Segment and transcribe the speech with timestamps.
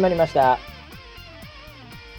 [0.00, 0.58] 始まりました。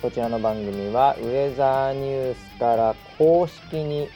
[0.04, 4.08] こちらの番組はウェザーニュースから公式に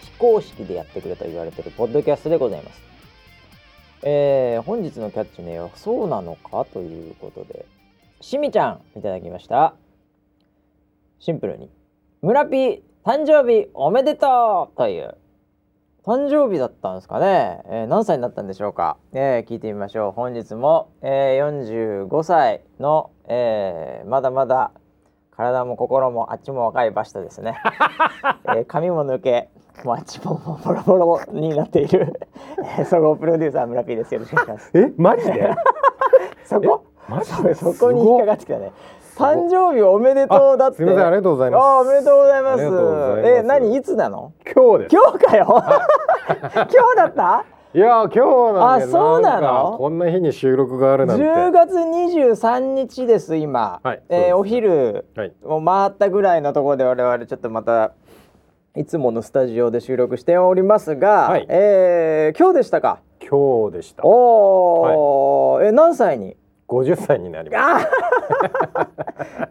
[0.00, 2.80] 非公式でやってくれと言われてるポッドキャストでございます。
[4.04, 7.66] えー、本日のキャッチネはそうなのかということで
[8.20, 9.74] しみちゃんいただきました。
[11.18, 11.68] シンプルに
[12.22, 15.16] 村ピー誕生日おめでとうという
[16.04, 20.12] 誕生日だったんですかね、えー、何歳になったんでしょうか、えー、聞いてみましょう。
[20.12, 24.70] 本日も、えー、45歳の、えー、まだまだ
[25.30, 27.58] 体も心もあっちも若いバシタですね、
[28.48, 29.50] えー、髪も抜け
[29.84, 32.18] もうあっちもボロボロになっている。
[32.86, 34.14] 総合プロデューサー村 P です。
[34.14, 34.70] よろしくお願いします。
[34.78, 35.54] えマジで？
[36.44, 36.84] そこ？
[37.08, 37.54] マジで？
[37.54, 38.72] そこに引っかかってきたね
[39.20, 40.76] 誕生日おめでとうだって。
[40.76, 41.62] すみませんありがとうございます。
[41.62, 42.62] あおめでとうございます。
[43.28, 44.32] え何いつなの？
[44.54, 44.96] 今日です。
[44.96, 45.46] 今日かよ。
[46.28, 47.44] 今日だった？
[47.72, 48.18] いや今日
[48.54, 49.76] なんあそうなの？
[49.78, 51.22] こんな日に収録があるなんて。
[51.22, 55.06] 10月23日です今、はい、えー、お昼
[55.44, 57.92] を回ったぐらいのところで我々ちょっとまた
[58.74, 62.98] いつものスタジオで収録しておりますが、はい、えー、今日でしたか？
[63.20, 64.02] 今日でした。
[64.04, 66.36] おお、はい、え何歳に？
[66.70, 67.86] 50歳になります。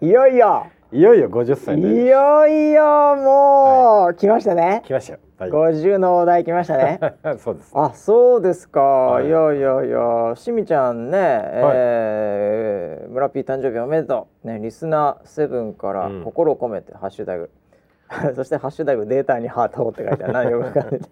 [0.02, 0.67] いよいよ。
[0.92, 4.81] いよいよ50歳いよいよもう、はい、来ましたね。
[4.86, 7.00] 来ましたよ、はい、50のお題来ましたね。
[7.38, 7.72] そうです。
[7.76, 10.36] あそうですか、はい、いやいやいや。
[10.36, 11.31] しみちゃんね、はい、
[11.76, 14.48] えー、村ピー誕生日おめでとう。
[14.48, 17.52] ねリスナーセブンから心を込めて、うん、ハッシュタグ
[18.35, 20.99] そしてハッシュタグデータにハートって書いてある何よくわかんない。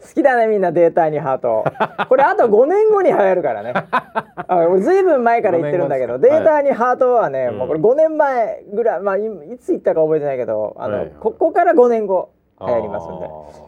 [0.00, 1.64] 好きだねみんなデータにハート。
[2.08, 3.72] これあと5年後に流行るからね。
[4.80, 9.22] ずいぶん前から言ってるんだけどデータにハートはね、はい、もうこれ5年前ぐらいまあい
[9.58, 12.30] つ言ったか覚えてないけどあの、はい、ここから5年後
[12.60, 13.26] 流行りますんで。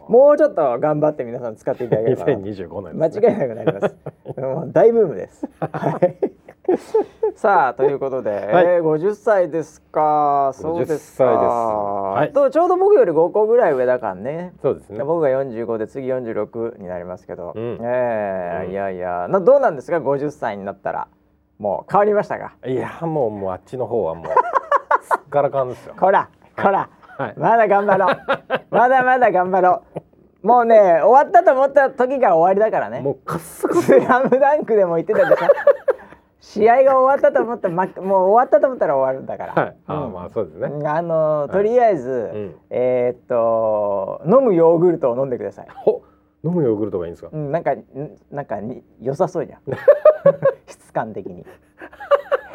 [0.09, 2.27] もうちょっと頑張って皆さん使っていただければ。
[2.37, 3.97] 2025年、ね、間違いなくなります。
[4.39, 5.49] もう大ブームです。
[5.61, 6.42] はい
[7.35, 10.53] さあということで、はい、えー、50歳ですか。
[10.55, 14.53] そうですか、はい、とちょうど僕より5個ぐらい上だからね。
[14.63, 15.03] そうですね。
[15.03, 19.27] 僕が45で次46になりますけど、うん、えーうん、いやいや。
[19.29, 21.09] などうなんですか？50歳になったら。
[21.59, 22.55] もう変わりましたか？
[22.67, 24.27] いやもうもうあっちの方はもう
[25.05, 25.95] すっからかんですよ。
[25.99, 28.17] こらこら、はい、まだ頑張ろう。
[28.71, 29.83] まだまだ頑張ろ
[30.43, 30.47] う。
[30.47, 33.01] もうね終わったと思った時が終わりだからね。
[33.01, 35.47] もうカッスカスラムダンクでも言ってたでしょ
[36.43, 39.55] 試合が終わったと思ったら、ま、もう終わったと思ったら終わるんだから。
[39.55, 40.89] はい、あ、うん、まあそうですね。
[40.89, 45.69] あのとりあえず、はい、えー、っと飲むヨーグルトを飲んでください。
[46.45, 47.31] 飲むヨーグルトがいいんですか？
[47.33, 47.77] うん、なんか
[48.33, 49.61] なんかに良さそうじゃん。
[50.67, 51.47] 質感的に。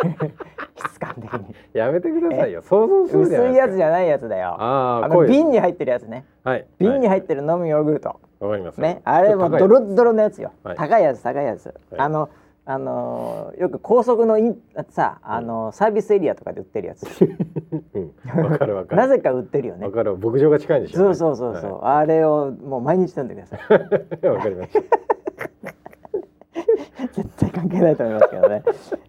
[0.75, 1.55] 質感的に。
[1.71, 2.61] やめてくださいよ。
[2.61, 4.57] 想像する薄いやつじゃないやつだよ。
[4.59, 6.25] ああの瓶に入ってるやつね。
[6.43, 6.67] はい。
[6.77, 8.19] 瓶に入ってる飲むヨーグルト。
[8.41, 8.81] わかります。
[8.81, 10.51] ね、あれもドロドロのやつよ。
[10.75, 11.73] 高いやつ高いやつ。
[11.97, 12.27] あの。
[12.69, 14.57] あのよく高速のイン
[14.89, 17.05] さあの、サービスエリアとかで売ってるやつ。
[17.95, 19.01] うん、かるわかる。
[19.01, 19.85] なぜか売ってるよね。
[19.85, 20.17] わかる。
[20.17, 23.59] 牧場が近いんでしょ、ね、そうそうそうそう、はい、あれをもう毎日飲んでください。
[24.27, 24.81] わかりました。
[27.13, 28.63] 絶対関係ないと思いますけどね。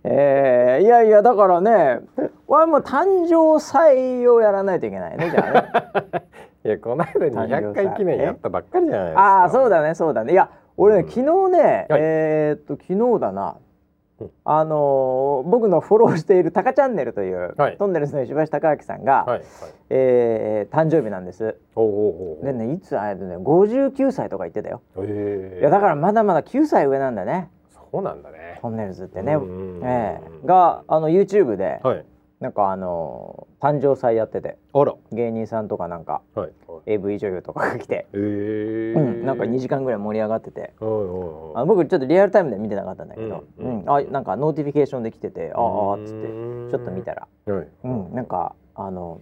[0.04, 2.00] えー、いやいやだからね、
[2.46, 6.22] はもう誕生祭をやらないといけないねじゃあね。
[6.64, 9.22] いやこの間に100回記念やったばっかりじゃないですか。
[9.22, 10.32] ああそうだねそうだね。
[10.32, 13.56] いや俺ね、昨日ね、はい、えー、っと昨日だな、
[14.44, 19.44] あのー、僕のフォローしている「タカチャンネル」という、はい、トンネルズの石橋貴明さんが、はいはい、
[19.90, 21.56] えー、誕生日なんです。
[22.42, 24.82] でねいつあれでね59歳とか言ってたよ。
[24.96, 27.50] えー、いやだからまだまだ9歳上なんだね。
[27.70, 28.58] そうなんだね。
[28.60, 29.32] トンネルズってね。
[29.32, 32.04] えー、があの YouTube で、はい、
[32.40, 34.58] なんかあの誕生祭やってて。
[34.72, 34.94] あら。
[35.12, 36.50] 芸人さんとかなんか、はい、
[36.86, 38.98] AV 女優とかが来て、えー。
[38.98, 46.28] うん、なんか2時間ぐらい盛り上がってて、あの僕ちょっとリアルタイムで見てなかったんだけど、うんうん、あなんか notification で来ててああっつって。
[46.70, 49.20] ちょっと見たら、はい、うん、なんかあの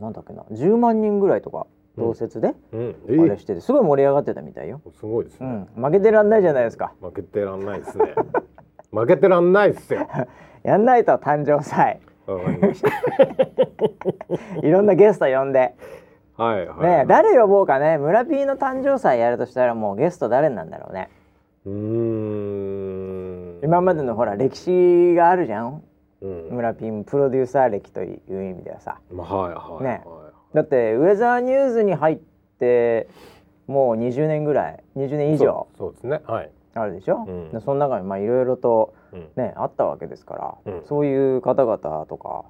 [0.00, 0.42] なんだっけな。
[0.52, 2.96] 10万人ぐらいとか同接で、うん。
[3.08, 4.80] えー、あれしててすごい盛り上がってたみたいよ。
[5.00, 6.92] すごいですね、負けてらんないじゃないですか。
[7.00, 8.14] 負けてらんないですね。
[8.92, 10.06] 負けてらんないっすよ。
[10.62, 12.00] やんないと誕生祭
[14.62, 15.74] いろんなゲスト呼んで。
[16.36, 17.98] はいはい、ね誰呼ぼうかね。
[17.98, 21.08] 村 P の誕生祭やるとしたらもうゲスト誰なんだろうね。
[21.66, 23.58] うん。
[23.62, 25.82] 今までのほら歴史があるじゃん、
[26.20, 30.04] うん、村 P プロデューサー歴という意味ではさ、まあ、はいはい、ね、
[30.54, 32.18] だってウェザーニューズに入っ
[32.60, 33.08] て
[33.66, 34.82] もう20年ぐらい。
[34.96, 35.66] 20年以上。
[35.76, 36.20] そうですね。
[36.26, 36.50] はい。
[36.74, 42.44] あるでしょ、うん、その中にまあいろいろとね、うん、あったわけですから、うん、そういう方々とか、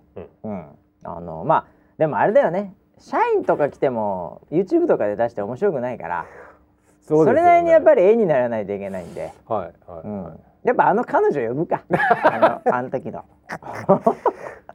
[0.45, 0.67] うん。
[1.05, 1.67] あのまあ
[1.99, 2.75] でもあれだよね。
[2.99, 6.27] 社員とか来ても YouTube とかで出して面白くないから
[7.07, 11.83] そ、ね,、れなりにやっぱり絵にならないといけないんで、はいはい、うん、やっぱあの彼女呼ぶか。
[12.25, 13.25] あのあの時の。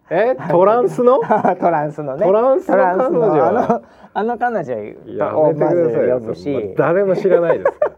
[0.10, 0.36] え？
[0.50, 1.20] トランスの？
[1.60, 2.26] トランスのね。
[2.26, 3.84] トランスの彼女あの
[4.14, 4.74] あの彼女
[5.06, 6.20] やをまずよ。
[6.20, 6.74] 呼ぶし。
[6.78, 7.92] 誰も知らないですか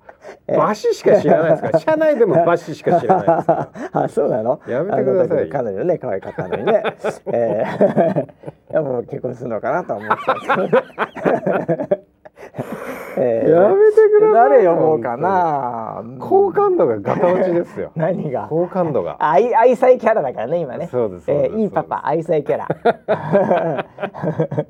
[0.47, 0.57] らえ。
[0.57, 1.69] バシしか知らないですか？
[1.74, 3.69] ら社内でもバシしか知らないですか？
[3.94, 4.59] らあそうなの？
[4.68, 5.38] やめてください。
[5.38, 6.83] あの時の彼女ね可愛かったのにね。
[7.27, 11.95] えー、もう結婚するのかなとは思ってたんですけど。
[11.97, 12.01] ね
[13.18, 13.45] え。
[13.47, 16.03] ーやめてください誰呼ぼうかな？
[16.19, 17.92] 好感度がガタ落ちですよ。
[17.95, 18.47] 何が？
[18.50, 19.15] 好感度が。
[19.19, 20.88] 愛愛妻キャラだからね今ね。
[20.92, 21.53] そうですそうです。
[21.53, 22.68] えーいいパパ愛妻キャラ。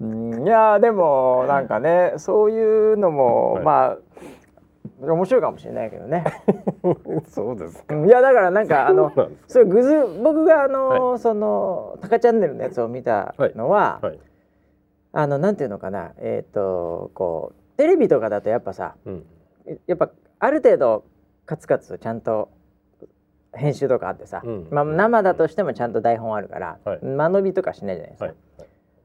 [0.00, 3.64] うんいやでもなんかねそういうのも、はい。
[3.64, 3.96] まあ
[5.00, 6.24] 面白いかもしれないけどね。
[7.26, 7.94] そうですか。
[7.94, 9.12] うんいやだからなんかあの
[9.46, 14.18] それグズ僕があの、そのタカチャンネルのやつを見たのは、はい。
[15.12, 16.12] あのなんていうのかな。
[16.18, 19.24] えっ、とこうテレビとかだとやっぱさうん。
[19.86, 21.04] やっぱある程度
[21.46, 22.48] カツカツちゃんと
[23.54, 24.68] 編集とかあってさ、うん。
[24.70, 27.04] まあ、生だとしてもちゃんと台本あるから、はい。
[27.04, 28.34] 間延びとかしないじゃないですか。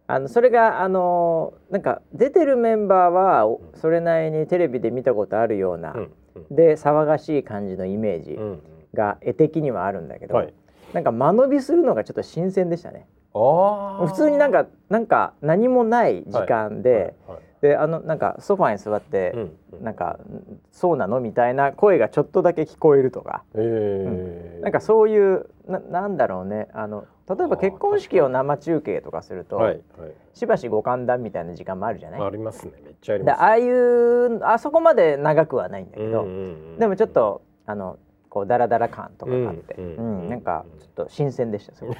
[0.07, 6.11] はいあのそれがあのなんか出てるメンバーはそれなりにテレビで見たことあるような、うん
[6.51, 8.61] で騒がしい感じのイメージうんうん。
[8.93, 10.53] が絵的にはあるんだけど、はい。
[10.93, 13.07] なんか間延びするのがちょっと新鮮でしたね。
[13.33, 19.83] 普通になんかなんか何もない時間で、はいであのなんかソファーに座って、うんうん。
[19.83, 20.19] なんか
[20.71, 24.61] 「そうなの?」みたいな声がちょっとだけ聞こえるとか、えー。
[24.61, 26.67] なんかそういうななんだろうね。
[26.73, 30.13] あの例えば結婚式を生中継とかすると、はいはい。
[30.33, 32.71] しばしご歓談みたいな時間もあるじゃない、ありますね。
[32.83, 36.33] めっちゃありますでああいうあそこまで長くはないんだけど、うんうん
[36.73, 36.79] うん。
[36.79, 37.97] でもちょっとあの
[38.29, 40.29] こうダラダラ感とかがあって、ううんんうん。
[40.29, 41.91] なんかちょっと新鮮でしたそれ。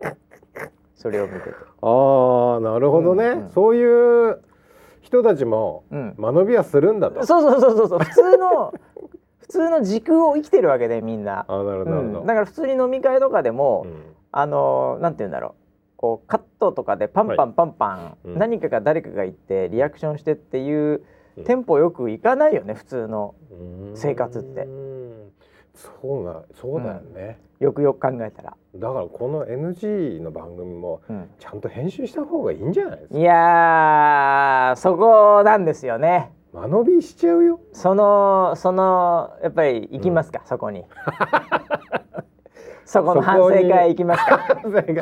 [0.96, 1.54] それを見てて。
[1.82, 4.40] ああなるほどね、うんうんそういう
[5.02, 6.14] 人たちもうん。
[6.18, 7.98] 間延びはするんだと、そうそうそうそうそう。
[8.00, 8.74] 普通の
[9.38, 12.12] 普通の時空を生きてるわけでみんな、あなるほど、うん。
[12.26, 15.52] だから普通に飲み会とかでも、うんあのなんて言うんだろう。
[15.96, 18.38] こうカットとかでパンパンパンパン、うん。
[18.38, 21.02] 何かが誰かが言ってリアクションしてっていう
[21.36, 21.44] うん。
[21.44, 23.96] テンポよくいかないよね普通のうん。
[23.96, 24.68] 生活って。
[25.74, 31.30] そうなそうだよね、よくよく考えたら、だからこの NG の番組もうん。
[31.38, 33.18] ちゃんと編集した方がいいんじゃないですか？
[33.18, 36.32] いやーそこなんですよね。
[36.52, 37.60] 間延びしちゃうよ。
[37.72, 40.84] そのそのやっぱり行きますか、そこに
[42.88, 44.38] そこの反省会行きますか。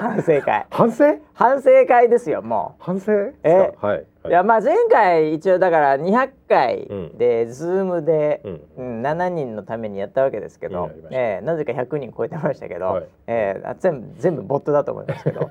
[0.00, 0.66] 反省会。
[0.70, 1.04] 反省
[1.34, 1.86] 反省？
[1.86, 3.12] 会ですよも反省？
[3.44, 3.72] え？
[3.80, 4.28] はい、い。
[4.28, 7.16] やまあ前回一応だから200回うん。
[7.16, 8.42] で、ズームで、
[8.76, 8.98] うん。
[8.98, 13.04] うん、7人のためにやったわけですけどえーなぜか100人超えてましたけど、はい。
[13.28, 15.48] えーあ全部全部ボットだと思いますけど。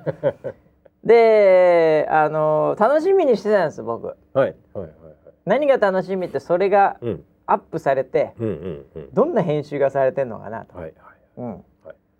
[1.04, 4.08] であの楽しみにしてたんです僕。
[4.08, 4.88] はいはいはいはい。
[5.46, 7.24] 何が楽しみってそれがうん。
[7.46, 9.14] アップされてうんうんうん。
[9.14, 10.94] どんな編集がされてんのかなと、はいはい。
[11.38, 11.52] うん。
[11.52, 11.64] はい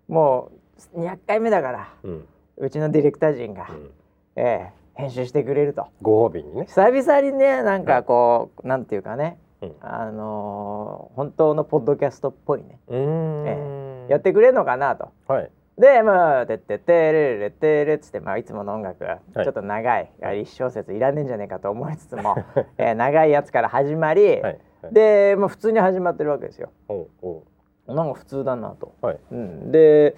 [0.07, 0.51] も
[0.95, 2.25] う200回目だからうん。
[2.57, 3.91] うちのディレクター陣が、うん。
[4.35, 5.85] えー編集してくれると。
[6.01, 6.65] ご褒美にね。
[6.65, 9.75] 久々にねなんかこう、なんていうかねうん。
[9.81, 14.07] あのー本当のポッドキャストっぽいね、うーん。
[14.09, 15.11] やってくれるのかなと。
[15.27, 15.51] はい。
[15.77, 19.45] でまあ「てってってれれってれ」っつって、まあ、いつもの音楽がはい。
[19.45, 22.35] ちょっと長い、あ一小節いらねえんじゃねえかと思いつつも、
[22.79, 24.41] えー長いやつから始まり、はい。
[24.41, 24.59] はい。
[24.91, 26.69] で、まあ、普通に始まってるわけですよ。
[26.89, 27.43] おうおう
[27.87, 28.95] なんか普通だなと。
[29.01, 29.19] はい。
[29.31, 30.15] うん、で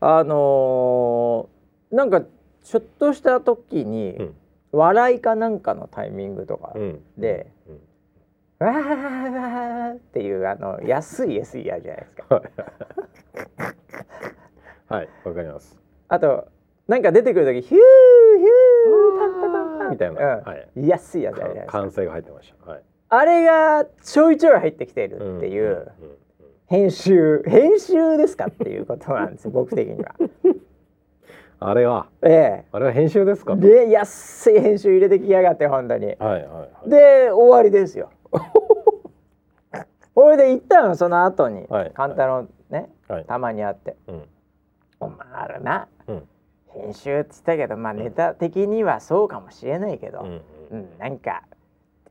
[0.00, 2.22] あのーなんか
[2.62, 4.34] ちょっとした時に、うん。
[4.72, 7.00] 笑いかなんかのタイミングとかうん。
[7.18, 7.80] でうん
[8.64, 12.34] 「わー」っていうあの安い SE あるじゃないですか。
[12.36, 12.44] はい。
[14.88, 15.76] はいわかります。
[16.08, 16.46] あと
[16.86, 17.80] なんか出てくる時ヒュー
[18.38, 20.36] ヒューパンパンパンみたいな。
[20.36, 20.42] うん。
[20.44, 20.68] はい。
[20.76, 21.72] 安いやつあるじゃないですか。
[21.72, 22.70] 完成が入ってました。
[22.70, 22.82] はい。
[23.08, 25.66] あれがちょいちょい入ってきてるっていう。
[25.66, 25.86] んんん
[26.70, 30.14] 編集編集ですかっていうことなんですよ僕的には。
[31.58, 32.06] あれは？
[32.22, 33.54] えあれは編集ですか？
[33.54, 33.56] え。
[33.56, 36.06] で安い編集入れてきやがって本当に。
[36.06, 36.88] はいはいはい。
[36.90, 38.10] で終わりですよ。
[40.14, 43.24] これで一旦その後にはい簡単のねはい。
[43.24, 44.22] たまに会ってうん
[45.00, 45.88] 「お前あれな。
[46.06, 46.28] うん。
[46.68, 50.42] 編集」って言ったけどまあネタ的にはそうかもしれないけど、うんうん。
[50.70, 51.42] うん、なんか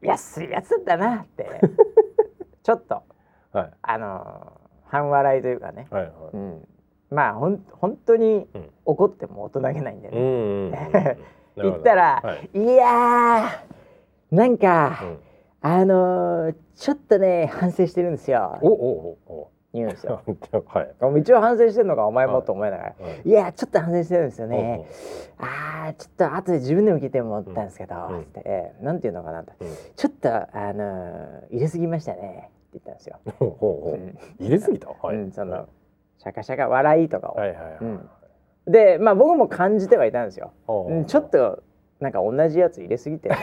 [0.02, 1.62] 安いやつだったなって
[2.62, 3.04] ちょっと
[3.52, 3.72] はい。
[3.82, 6.14] あのー半笑いというかね、はいはい。
[6.34, 6.68] うん、
[7.12, 8.70] まあほん本当にうん。
[8.86, 10.18] 怒っても大人げないんでね。
[10.18, 10.72] うん
[11.62, 12.50] 言ったら、はい。
[12.54, 15.20] い、やーなんか、うん。
[15.62, 18.58] あのーちょっとね反省してるんですよ。
[18.62, 18.72] おお
[19.28, 19.52] おお。
[19.74, 20.22] 言うんですよ。
[20.66, 21.20] はい。
[21.20, 23.30] 一応反省してんのかお前もと思いながら、はい。
[23.30, 24.88] い、やちょっと反省してるんですよね。
[25.38, 28.24] あーちょっと後で自分でも聞いて思ったんですけど、うん。
[28.24, 29.52] つって、えーなんていうのかなと。
[29.60, 29.72] ううん。
[29.96, 30.42] ちょっとあ
[30.74, 33.20] のー入れすぎましたね言ったんですよ。
[33.40, 34.90] ほうほう入れすぎた？
[34.90, 35.66] はい、うん、その、は
[36.18, 37.36] シャカシャカ笑いとかを。
[37.38, 38.10] いはいはいはい、うん。
[38.68, 40.52] でまあ僕も感じてはいたんですよ。
[40.68, 41.64] ほううんちょっと
[42.00, 43.38] なんか同じやつ入れすぎてんな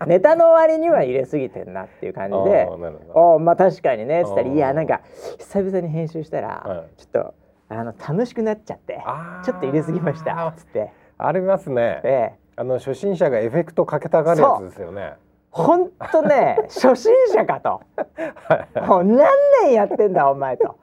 [0.06, 2.62] ネタの割には入れすぎてんなっていう感じで。
[2.62, 5.00] あーなるほど「おまあ確かにね」っつったら「あーいやなんか
[5.38, 7.00] 久々に編集したら、はい。
[7.00, 7.34] ちょっと
[7.68, 9.02] あの楽しくなっちゃって
[9.42, 10.90] ちょっと入れすぎました」っつって。
[11.18, 12.00] ありますね。
[12.04, 12.44] ええ。
[12.56, 15.14] あの初心者がエフェクトかけたがるやつですよね
[15.54, 17.80] ほんとね 初心者かと。
[18.88, 19.28] もう何
[19.62, 20.74] 年やってんだお前と。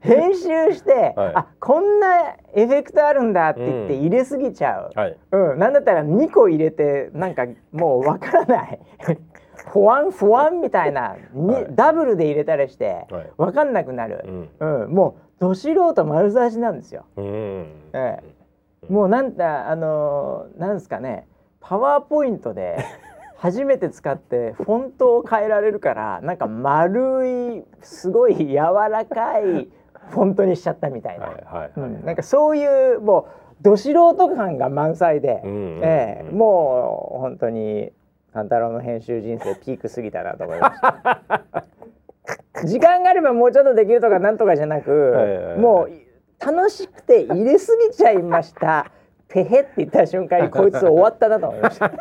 [0.00, 1.32] 編集して、はい。
[1.34, 4.00] あこんなエフェクトあるんだって言ってうん。
[4.00, 5.16] 入れすぎちゃう、はい。
[5.30, 5.58] うん。
[5.58, 8.80] なんだったら2個入れてなんかもうわからない。
[9.70, 11.66] フワンフワンみたいなに、はい。
[11.70, 13.30] ダブルで入れたりしてはい。
[13.36, 14.24] わかんなくなる。
[14.60, 14.84] う、ん。
[14.84, 14.90] うん。
[14.90, 17.04] もうど素人丸出しなんですよ。
[17.16, 17.66] うん。
[17.92, 18.20] え
[18.88, 21.26] もうなんだあのーなんですかね
[21.60, 22.78] パワーポイントで
[23.44, 28.54] 初めて使ってフォントを変えられるからなんか丸いすごい柔
[28.90, 29.68] らかい
[30.08, 31.28] フォントにしちゃったみたいな、
[31.76, 33.28] なんかそういうも
[33.60, 37.92] うど素人感が満載で、ええもう本当に
[38.32, 42.64] 勘太郎の編集人生ピーク過ぎたなと思いました。
[42.64, 45.90] 時間があればもうちょっとできるとかなんとかじゃなく、もう
[46.44, 48.90] 楽しくて入れすぎちゃいました。
[49.28, 51.90] てへって言った瞬間にこいつ終わったなと思いました。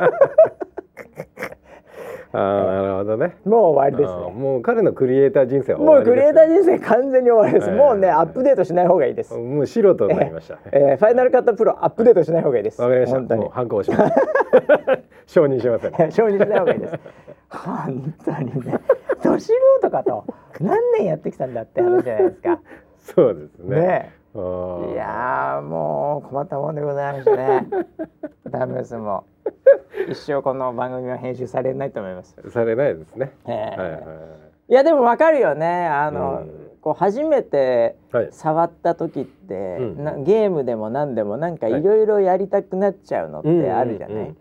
[2.35, 4.31] ああなるほどねもう終わりですね。
[4.33, 7.71] もう彼のクリエイター人生は終もうクリエイター人生完全に終わりです。
[7.71, 9.35] もうねアップデートしない方がいいです。
[9.35, 12.81] もう素人になりましたねえーファイナルカットプロアップデートしない方がいいです。
[12.81, 13.49] わかりました本当にもう。
[13.51, 14.15] 反抗します
[15.27, 16.99] 承認しません 承認しない方がいいです。
[17.49, 18.79] 本当にね、
[19.23, 20.25] ど素人かと
[20.59, 22.59] 何年やってきたんだって話じゃないですか。
[22.97, 27.67] そうですねねいやーもう困ったもんでございましたね。
[28.49, 30.11] ダメですもう。
[30.11, 32.35] 一生この番組は編集されないと思います。
[32.49, 33.31] されないですね。
[33.45, 33.79] ええ。
[33.79, 34.01] はいはい
[34.69, 34.73] い。
[34.73, 35.85] やでもわかるよね。
[35.87, 36.51] あの、うん。
[36.81, 38.27] こう初めてはい。
[38.31, 40.03] 触った時って、うん。
[40.03, 41.83] なゲームでも何でもなんかい。
[41.83, 44.35] ろいろやりたくなっちゃうのってあるじゃない？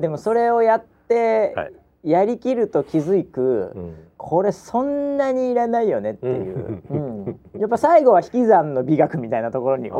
[0.00, 1.72] でもそれをやって、はい
[2.04, 3.94] やりきると気づく、うん。
[4.16, 6.96] これそんなにいらないよねっていう、うう
[7.30, 7.40] ん。
[7.58, 9.90] やっぱ最後は引き算の美学みたいなところに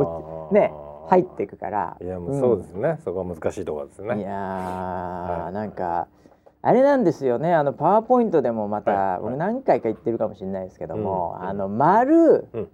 [0.52, 0.72] ね
[1.08, 1.96] 入っていくから。
[2.00, 4.18] いやもうそうですね、そこは難しいところですね。
[4.18, 5.52] いやー、はい。
[5.52, 6.08] なんか
[6.62, 7.54] あれなんですよね。
[7.54, 9.10] あのパワーポイントでもまた、はい。
[9.10, 9.20] はい。
[9.22, 11.48] 僕何回か言ってるかもしれないですけども、うん。
[11.48, 12.68] あの丸、うん。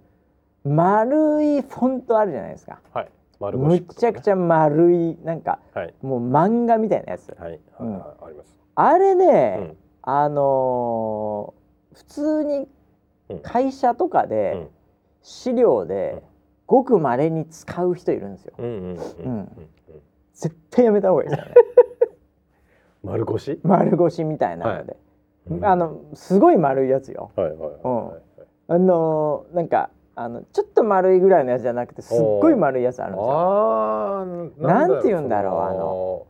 [0.75, 2.79] 丸いフォントあるじゃないですか。
[2.93, 3.09] はい。
[3.39, 5.93] 丸むっちゃくちゃ丸いなんかはい。
[6.01, 7.35] もう漫画みたいなやつ。
[7.39, 7.95] はい、うん。
[7.95, 9.77] あありますあれね、うん。
[10.03, 11.59] あのー
[11.97, 12.67] 普通に
[13.29, 13.39] うん。
[13.39, 14.67] 会社とかで、うん。
[15.21, 16.23] 資料で
[16.65, 18.53] ごく稀に使う人いるんですよ。
[20.33, 21.53] 絶対やめた方がいいですよね。
[23.03, 23.59] 丸腰？
[23.63, 24.95] 丸腰みたいなので、
[25.51, 25.65] うん。
[25.65, 27.31] あのすごい丸いやつよ。
[27.35, 28.21] はいはいはいはい。
[28.69, 33.31] あのーなんかあのちょっと丸いぐらいのやつじゃなくてすっごい丸いやつあるんですよ。
[33.31, 36.27] あーなんて言うんだろうあのの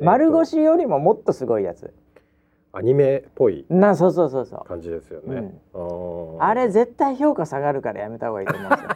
[0.00, 1.94] 丸腰よりももっとすごいやつ。
[2.72, 4.68] アニメっぽいなそうそうそうそう。
[4.68, 5.58] 感じですよね、
[6.38, 8.88] あれ絶対評価下がるからやめた方がいいと思うんですよ。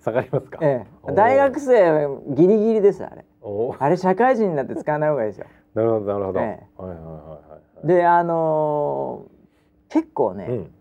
[0.00, 3.24] 下がりますか、ええ、大学生ギリギリですあれ。
[3.78, 5.46] あれ社会人になって使わない方がいいですよ。
[5.74, 6.42] なるほどなるほど、え
[6.76, 7.40] はいはいはいは
[7.84, 9.40] いであのー
[9.92, 10.74] 結構ね、うん。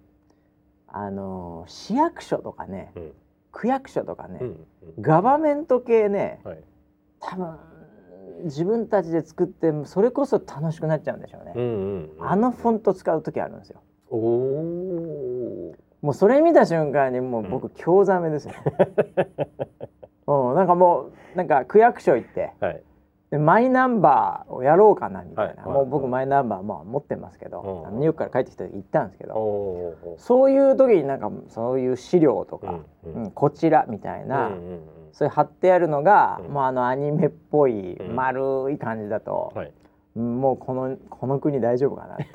[0.87, 3.11] あのー市役所とかねうん。
[3.51, 4.67] 区役所とかね、うん。
[5.01, 6.63] ガバメント系ねはい。
[7.19, 7.57] 多分
[8.43, 12.27] 自分たちで作ってそれこそ楽しくなっちゃうんでしょうね、うんうんうん。
[12.27, 13.81] あのフォント使う時あるんですよ。
[16.01, 18.53] もうそれ見た瞬間にもう僕興ざめですよ、
[20.27, 22.83] うん、なんかもうなんか区役所行ってはい。
[23.31, 25.67] でマイナンバーをやろうかなみたいな、はい。
[25.67, 27.99] はいもう僕マイナンバーまあ持ってますけど、うん。
[27.99, 33.23] ニューヨークから帰ってきた時行ったんですけおど、おそういう時になんかそういう資料とか、うん。
[33.23, 36.53] うんこちらみたいな、うんうんうんそれ貼ってあるのが、うん。
[36.53, 38.15] もうあのアニメっぽいうん。
[38.15, 39.71] 丸い感じだと、はい。
[40.19, 42.25] もうこのこの国大丈夫かなって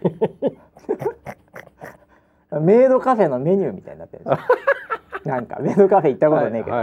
[2.60, 4.38] メイドカフェのメニューみたいになってるんですよ。
[5.24, 6.76] なんかメイドカフェ行ったことねえけど、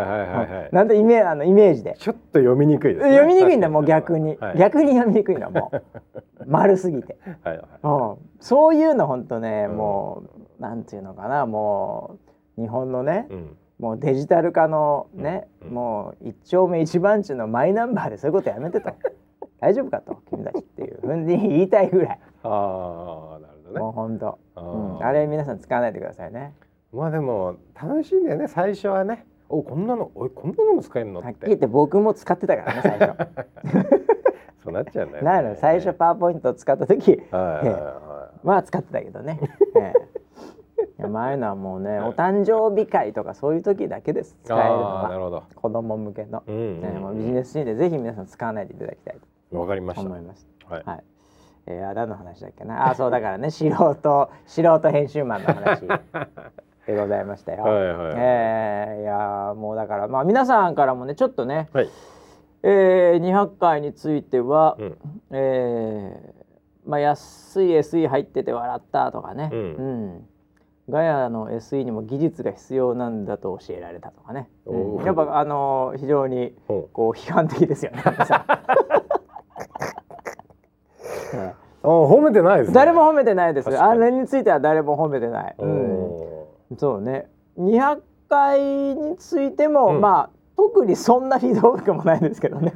[0.71, 1.95] なんでイメあのイメージで。
[1.97, 5.81] ちょっと読みにくいです、ね、読みにくいんだもう逆に、はい、逆に読みにくいのもう。
[6.47, 7.65] 丸すぎて、 はいはい。
[7.83, 9.77] うん、そういうの本当ね、うん。
[9.77, 10.23] も
[10.59, 12.17] うなんていうのかなも
[12.57, 18.91] う日本のね、うんもうデジタル化のね、うんもう一丁目一番地のマイナンバーで そういうことやめてと。
[19.59, 23.79] 大丈夫かと君たちっていうふうに言いたいぐらい、ああなるほどね。
[23.79, 26.53] もう本当、あうん、ーあれ皆さん使わないでくださいね。
[26.91, 29.25] まあでも楽しいんだよね最初はね。
[29.49, 31.19] おこんなのおいこんなのも使えるの？
[31.19, 33.15] っはってきり言って僕も使ってたからね最初。
[34.63, 39.39] そうなっちゃうんだよ、ね、なの最初パワーポイントを使った時はいはいはい まあ使ってたけどね、
[39.75, 40.20] ええ、い
[41.01, 44.37] やまあああいうのはもうねお誕生日会とかそういう時だけです。
[44.43, 45.01] 使えるのは。
[45.03, 45.43] あーなるほど。
[45.55, 49.17] 子供向けの、うんうんうんねもうビジネスシーンでぜひ皆さん使わないでいただきたい
[49.51, 50.01] わかりました。
[50.03, 50.83] と思いますはい。
[50.85, 51.03] はい。
[51.67, 52.89] えー、あ何の話だっけな？
[52.89, 55.81] あそうだからね 素人素人編集マンの話
[56.87, 57.63] でございましたよ。
[57.63, 61.89] はいはいえーいやーもうだからまあ皆さんからもねちょっとね、はい。
[62.63, 64.97] えー、200回については、うん。
[65.31, 66.41] えー
[66.83, 69.59] まあ安い SE 入ってて笑ったとかね、うん。
[69.59, 70.27] うん
[70.91, 75.05] ガヤの SE にも技術が必要なんだと教えられたとかね、うん。
[75.05, 78.03] やっぱあのー非常にほこう批判的ですよね。
[81.83, 82.71] あ褒めてないですね。
[82.73, 83.69] ー誰も褒めてないです。
[83.69, 85.55] あれについては誰も褒めてない。
[85.57, 85.71] おうん。
[86.73, 87.29] ーそうね。
[87.57, 88.61] 200回
[88.95, 90.01] についても、うん。
[90.01, 92.73] まあ特にそんなひどくもないですけどね、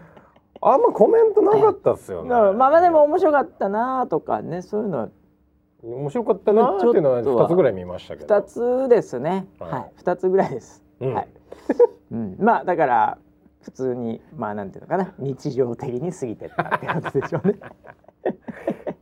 [0.61, 2.29] あんまコメントなかったっすよね。
[2.29, 2.57] うん。
[2.57, 4.61] まあまあでも面白かったなとかね。
[4.61, 5.09] そういうの
[5.85, 8.35] 面白かったなーっていうのは二つぐらい見ましたけど。
[8.35, 9.45] 2つですね。
[9.59, 9.71] はい。
[9.71, 11.13] はい、2つぐらいです、うん。
[11.13, 11.27] はい、
[12.11, 13.17] うん、まあだから
[13.61, 15.13] 普通にまあなんていうのかな。
[15.19, 17.59] 日常的に過ぎてったってことでしょうね、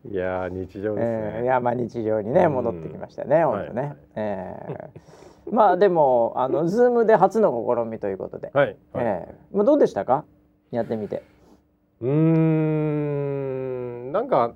[0.12, 2.54] いやー日常ですえーいねやまあ日常にねうん。
[2.54, 3.96] 戻ってきましたね、本当ね、はい。
[4.16, 5.56] えー。
[5.56, 8.78] まあでもあのズームで初の試みということで、はい。
[8.94, 9.06] はい。
[9.06, 10.26] ええまあどうでしたか？
[10.72, 11.24] やってみて。
[12.02, 14.12] うーん。
[14.14, 14.54] なんか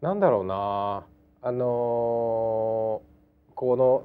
[0.00, 1.04] なんだろうな。
[1.42, 3.10] あのー
[3.54, 4.02] この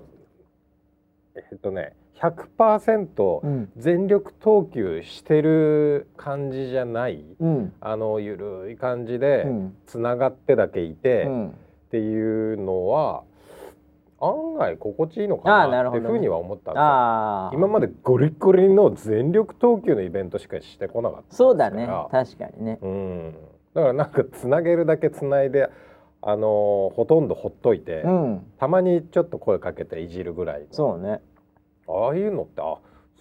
[1.35, 3.69] えっとね100%うん。
[3.77, 7.73] 全力投球してる感じじゃないうん。
[7.79, 9.73] あのゆるい感じうでん。
[9.85, 11.47] つながってだけいて、うん。
[11.49, 11.51] っ
[11.91, 13.23] ていうのは
[14.19, 16.03] 案外心地いいのあかーなるほどね。
[16.03, 16.81] なっていうふうには思ったんですよ。
[16.83, 21.87] ああ今までゴリゴリの全力投球のイベントしかしてこなかったそうだね。
[22.11, 22.79] 確かにね。
[22.81, 23.35] うん、
[23.75, 25.69] だからなんかつなげるだけつないで、
[26.21, 28.47] あのーほとんどほっといて、うん。
[28.57, 30.67] たまにちょっと声かけていじるぐらいの。
[30.71, 31.21] そうね。
[31.87, 32.77] ああいうのってあ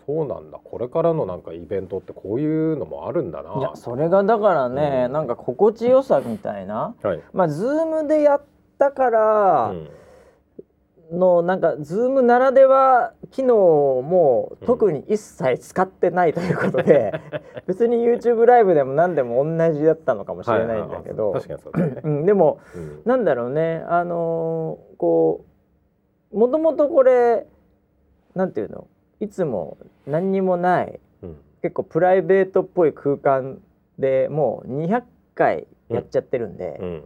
[0.06, 0.58] そうなんだ。
[0.62, 3.58] これからのなんかイベントってこういうのもあるんだな。
[3.58, 5.12] いやそれがだからね、うん。
[5.12, 6.94] なんか心地よさみたいな。
[7.02, 8.42] はい、まあズームでやっ
[8.78, 9.88] たからうん
[11.12, 17.12] の、なんかズームならでは機能も特に一切使ってないということで、
[17.66, 21.32] 別に YouTube ライブでも何でも同じだったのかもしれないんだけど、
[22.24, 23.02] でもうん。
[23.04, 23.84] なんだろうね。
[23.88, 25.44] あのーこ
[26.32, 27.46] うもともとこれ
[28.34, 28.86] なんていうの？
[29.20, 31.36] いつも何にもないうん。
[31.62, 33.60] 結構プライベートっぽい空間
[33.98, 35.02] でもう200
[35.34, 37.02] 回やっちゃってるんで、うん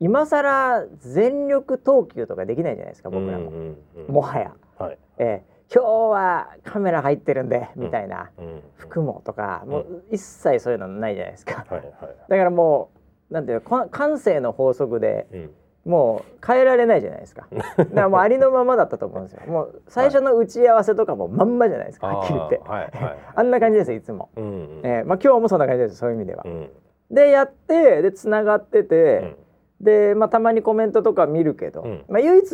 [0.00, 3.76] 今更全力投球とかできないじゃないですかうん僕らも、うんうん
[4.08, 4.98] うんもはや、はい。
[5.18, 9.70] えー今日はカメラ入ってるんでみたいな、うん服もとか、うん。
[9.70, 11.92] もう一切そういうのないじゃないですか、はいはい
[12.26, 12.88] だからも
[13.30, 15.50] うなんていうのこ感性の法則でうん。
[15.84, 17.46] もう変えられないじゃないですか。
[17.78, 19.40] だからもうありのままだったと思うんですよ。
[19.46, 22.08] もう最初の打ち合わせとかもまんまじゃないですか。
[22.08, 22.60] はっきり言って。
[22.66, 23.18] あーはいはい。
[23.36, 24.28] あんな感じですよいつも。
[24.36, 24.80] うんうん。
[24.84, 26.42] えーまあ今日もそんな感じですそういう意味では。
[26.46, 26.48] う。
[26.48, 26.70] ん。
[27.10, 29.36] でやってでつながってうてん、
[29.80, 32.04] でまあたまにコメントとか見るけど、うん。
[32.08, 32.46] まあ唯一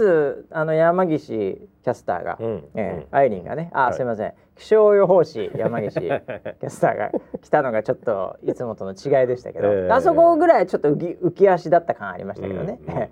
[0.50, 2.64] あの山岸キャスターが、うん。
[2.74, 3.94] えーアイリンがね、あ、はい。
[3.94, 4.34] すいません。
[4.56, 7.10] 気象予報士山岸 キャスターが
[7.40, 12.78] 来たのがちょっといつもとの違いでしたけど、えーあそこぐらいちょっと浮き浮き足だった感ありましたけどね。
[12.86, 13.08] うんうんうん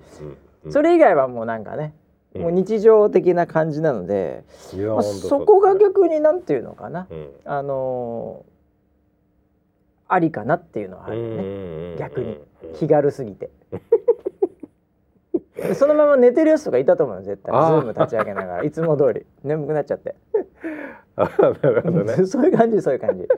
[0.71, 1.93] それ以外はもうなんかね、
[2.35, 2.43] うん。
[2.43, 4.45] もう日常的な感じなので、
[4.75, 7.31] まあ、いや本当そこが逆になんていうのかな、うん。
[7.45, 8.53] あのー
[10.09, 11.97] ありかなっていうのはあるよね、うんうんうん。
[11.97, 12.39] 逆に。
[12.65, 12.73] うん。
[12.75, 13.51] 気軽すぎて。
[15.57, 17.53] で そのまま寝てるやつとかいたと思うよ絶対。
[17.53, 17.83] ズあー。
[17.83, 18.65] ーム立ち上げながら。
[18.65, 19.27] いつも通り。
[19.45, 20.15] 眠くなっちゃって、
[21.17, 22.15] あなるほどね。
[22.27, 23.29] そういう感じそういう感じ。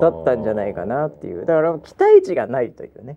[0.00, 1.46] だったんじゃないかなっていう。
[1.46, 3.16] だから期待値がないというね。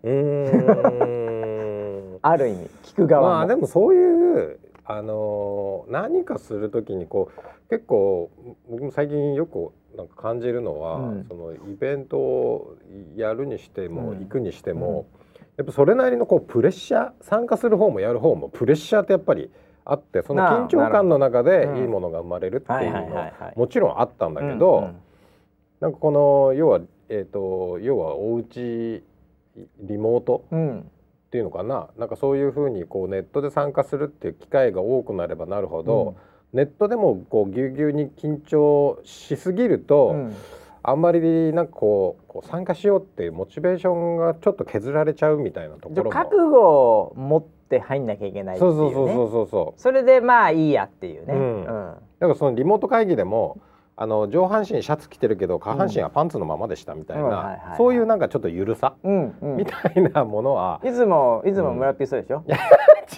[2.21, 8.31] ある意味聞く側も、まあでもそういうあのー何かするときにこう結構
[8.69, 11.25] 僕も最近よくなんか感じるのは、うん。
[11.27, 12.75] そのイベントを
[13.15, 14.19] やるにしても、うん。
[14.19, 15.05] 行くにしても、
[15.57, 19.51] やっぱそれなりのこうプレッシャー参加する方もやる方もプレッシャーってやっぱり
[19.85, 21.77] あってその緊張感の中でうん。
[21.77, 23.05] いいものが生まれるってはいいうはい。
[23.05, 24.95] のもちろんあったんだけど、うんうん。
[25.79, 29.03] なんかこの要はえっ、と要はおうち
[29.81, 30.79] リモートうん。
[30.79, 30.83] っ
[31.33, 31.89] ていうのかな？
[31.97, 36.15] なんかそういうふうにこうネットで参加するっていう機会が多くなればなるほど、
[36.53, 40.35] ネットでもこうぎゅうぎゅうに緊張しすぎると、うん
[40.85, 46.09] あんまりなんかこうこう参加しようっていうモチベーションがちょっと削られちゃうみたいなところも。
[46.09, 49.81] 覚悟を持って入んなきゃいけないっていううそうそうそうそうそう。
[49.81, 51.65] それでまあいいやっていうね、うん。
[51.65, 53.61] だからそのリモート会議でも
[53.95, 59.57] あの上半身シャツ着てるけど下半身はパンツのままでしたみたいないそういうなんかちょっとゆるさうんうん。
[59.57, 60.81] みたいなものは。
[60.83, 62.43] いつもいつも村ピーそうでしょ、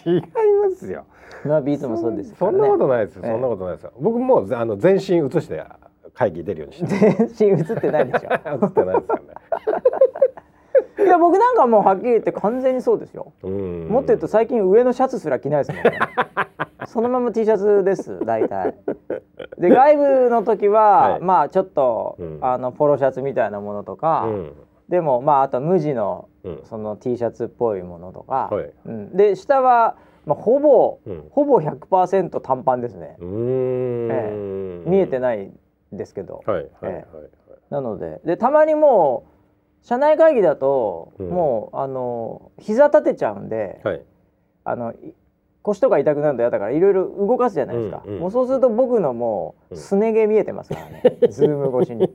[0.06, 1.06] 違いますよ。
[1.44, 2.36] 村ピーいつもそうですね。
[2.38, 3.94] そんなことないですそんなことないですよ。
[4.00, 5.02] 僕もうあの全身映
[5.42, 5.64] して
[6.16, 7.28] 会議出るようにして。
[7.36, 9.34] 全身映ってないでしょ 映ってないですよね。
[11.06, 13.88] いや僕なんかもうはっきり言って完全にそうですようん。
[13.90, 16.00] もっと言うと最近上のシャツすら着ないですもんね
[16.88, 18.76] そのまま T シャツです大体
[19.58, 24.54] で外部の時は、はいまあちょっと、うんあのポロシャツみたいなものとか、うん。
[24.88, 26.60] でもまああと無地のうん。
[26.64, 31.24] その T シャツっぽいものとか、はいうん、で下は、まあ、ほぼうん。
[31.30, 34.86] ほぼ100%短パンですねうーん。
[34.86, 35.20] 見えてい。
[35.20, 35.52] ない
[35.92, 37.04] ですけど、はいはいはいはい。
[37.70, 38.22] なので。
[38.26, 39.26] でたまにも
[39.84, 41.30] う社内会議だと、うん。
[41.30, 44.02] もうあの膝立てちゃうんで、はい。
[44.64, 45.14] あのい
[45.62, 48.20] 腰とか痛くなると嫌だからいろいろ動かすじゃないですか、うんうん。
[48.20, 49.82] もうそうすると僕のもううん。
[49.82, 52.10] すね毛見えてますからね、 ズーム越しに。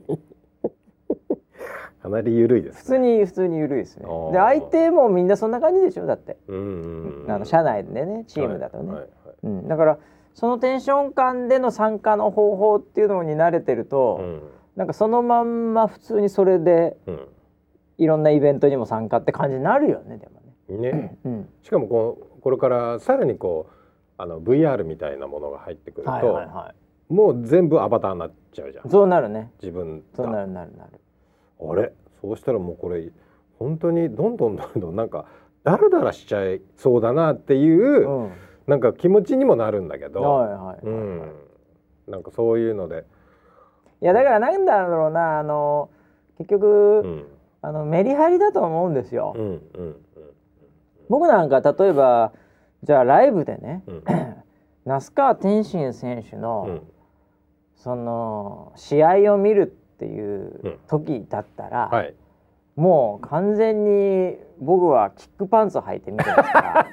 [2.01, 2.85] かなり緩いで普す。
[2.85, 4.05] 通に普通に緩いですね。
[4.31, 7.31] で相手もみんなそんな感じでしょだって、うんうんうん。
[7.31, 9.09] あの社内でねチームだとね、はいはい。
[9.43, 9.97] うん、だから
[10.33, 14.25] そのテンション感での参加の方法っていうのに慣れてると、はい。
[14.75, 17.27] なんかそのまんま普通にそれでうん。
[17.97, 20.81] いろんなイベントにも参加って感じになるよねでもうん。
[20.81, 20.91] ね。
[20.91, 21.17] ね。
[21.23, 23.73] うん、しかもこうこれからさらにこう
[24.17, 26.73] あの VR みたいなものが入ってくると、はいはいは
[27.09, 28.89] もう全部アバターになっちゃうじゃんい。
[28.89, 29.51] そうなるね。
[29.61, 30.03] 自分が。
[30.15, 30.99] そうなるなるなる。
[31.59, 31.93] あれ？
[32.21, 33.11] そうしたらもうこれ
[33.59, 35.25] 本当にどんどんどんどんなんか
[35.63, 38.31] ダラダラしちゃいそうだなっていう、うん。
[38.71, 40.85] はいなんか気持ちにもなるんだけど、はい。
[40.85, 41.31] うん、
[42.07, 43.05] なんかそういうので、
[44.01, 45.89] いやだからなんだろうなあの
[46.37, 47.27] 結局、うん。
[47.63, 49.33] あのメリハリだと思うんですよ。
[49.35, 49.95] うんうん
[51.09, 52.31] 僕なんか例えば
[52.83, 54.03] じゃあライブでね、うん。
[54.85, 56.81] 那須川天心選手うの、ん。
[57.75, 59.65] その試合を見るっ
[59.97, 60.69] ていうん。
[60.71, 62.15] う時だったら、はい。
[62.77, 66.85] もう完全に僕はキックパンツ履いて見てますか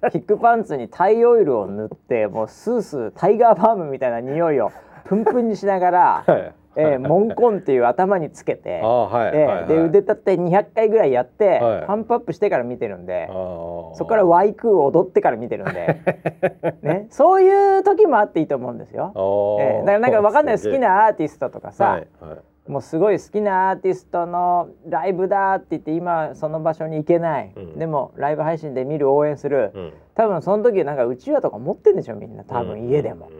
[0.00, 4.70] ら キックパンツにタイオイルを塗ってもうスースータイガーバームみたいな匂いを
[5.04, 6.54] プンプンにしながら、はい。
[6.76, 11.86] えーモンコンっていう頭につけて、えで腕立て200回ぐらいやって、はい。
[11.86, 16.00] パンプアップしてから見てるんでそこからワイクー踊ってから見てるんで、
[16.82, 19.12] ね、そういう時もあっていいと思うんですよ。
[19.60, 27.78] えーだからなんかわかんない好きなアーティストとかさ、はいはいもうすごい好きなアーティストのライブだって言って今その場所に行けない、うん。
[27.78, 29.92] でもライブ配信で見る応援する、うん。
[30.14, 33.30] 多分その時なんかうちわとか持ってんでしょみんな多分家でも、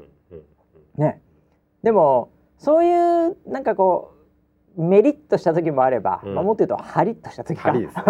[0.97, 1.23] ね。
[1.83, 4.15] でもそういうなんかこう
[4.83, 6.35] メリッとした時もあれば、うん。
[6.35, 7.71] まあ、もっと言うとハリッとした時か。
[7.71, 8.03] 針ですね。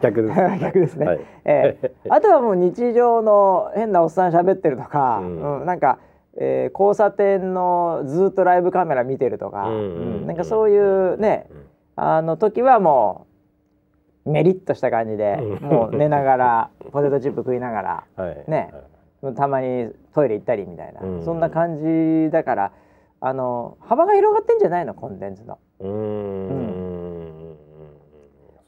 [0.00, 0.58] 逆ですね。
[0.60, 1.20] 逆ですね、はい。
[1.44, 1.92] ええ。
[2.08, 5.66] あとはもう日常の変なおっさん喋ってるとか、ううんん。
[5.66, 5.98] なんか、
[6.36, 9.66] えー交差点のずっとライブカメラ見てるとか、
[10.26, 11.48] なんかそういうね
[11.96, 13.26] あの時はも
[14.24, 15.68] うメリッとした感じで、うん。
[15.68, 18.44] もう寝ながら ポテトチップ食いながらはい。
[18.46, 18.72] ね。
[19.36, 21.22] たまにトイレ行ったりみたいな、うん。
[21.24, 22.72] そんな感じだから
[23.20, 25.58] あの幅が広がってんじゃないのコンテンツの。
[25.80, 27.56] うーん。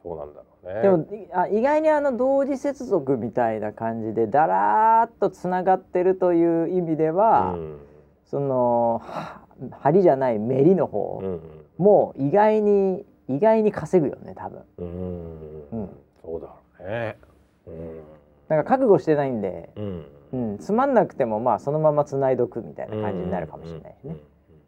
[0.03, 0.83] そうなんだろうね。
[0.83, 7.79] でもいあ意外にあの同時接続みたいな感じでだらーっとつながってるという意味では、うん。
[8.25, 11.40] そのは針じゃないメリの方うん
[11.79, 14.62] も意外に意外に稼ぐよね多分。
[14.79, 15.68] うん。
[15.72, 15.90] うん。
[16.22, 17.18] そうだろうね。
[17.66, 18.01] うん。
[18.48, 20.07] なんか覚悟してないんで、うん。
[20.33, 24.16] うん、つまんなくてもまあそのままつないどくみたいな感じになるかもしれないしね、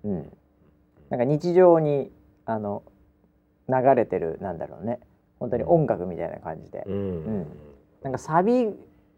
[0.05, 0.33] うん。
[1.09, 2.11] なんか日常に
[2.45, 2.83] あの
[3.69, 5.01] 流れてるなんだろうね
[5.45, 6.95] 本当に音楽みたいな感じで、うん。
[6.95, 6.97] う
[7.41, 7.47] ん。
[8.03, 8.71] なんかサビ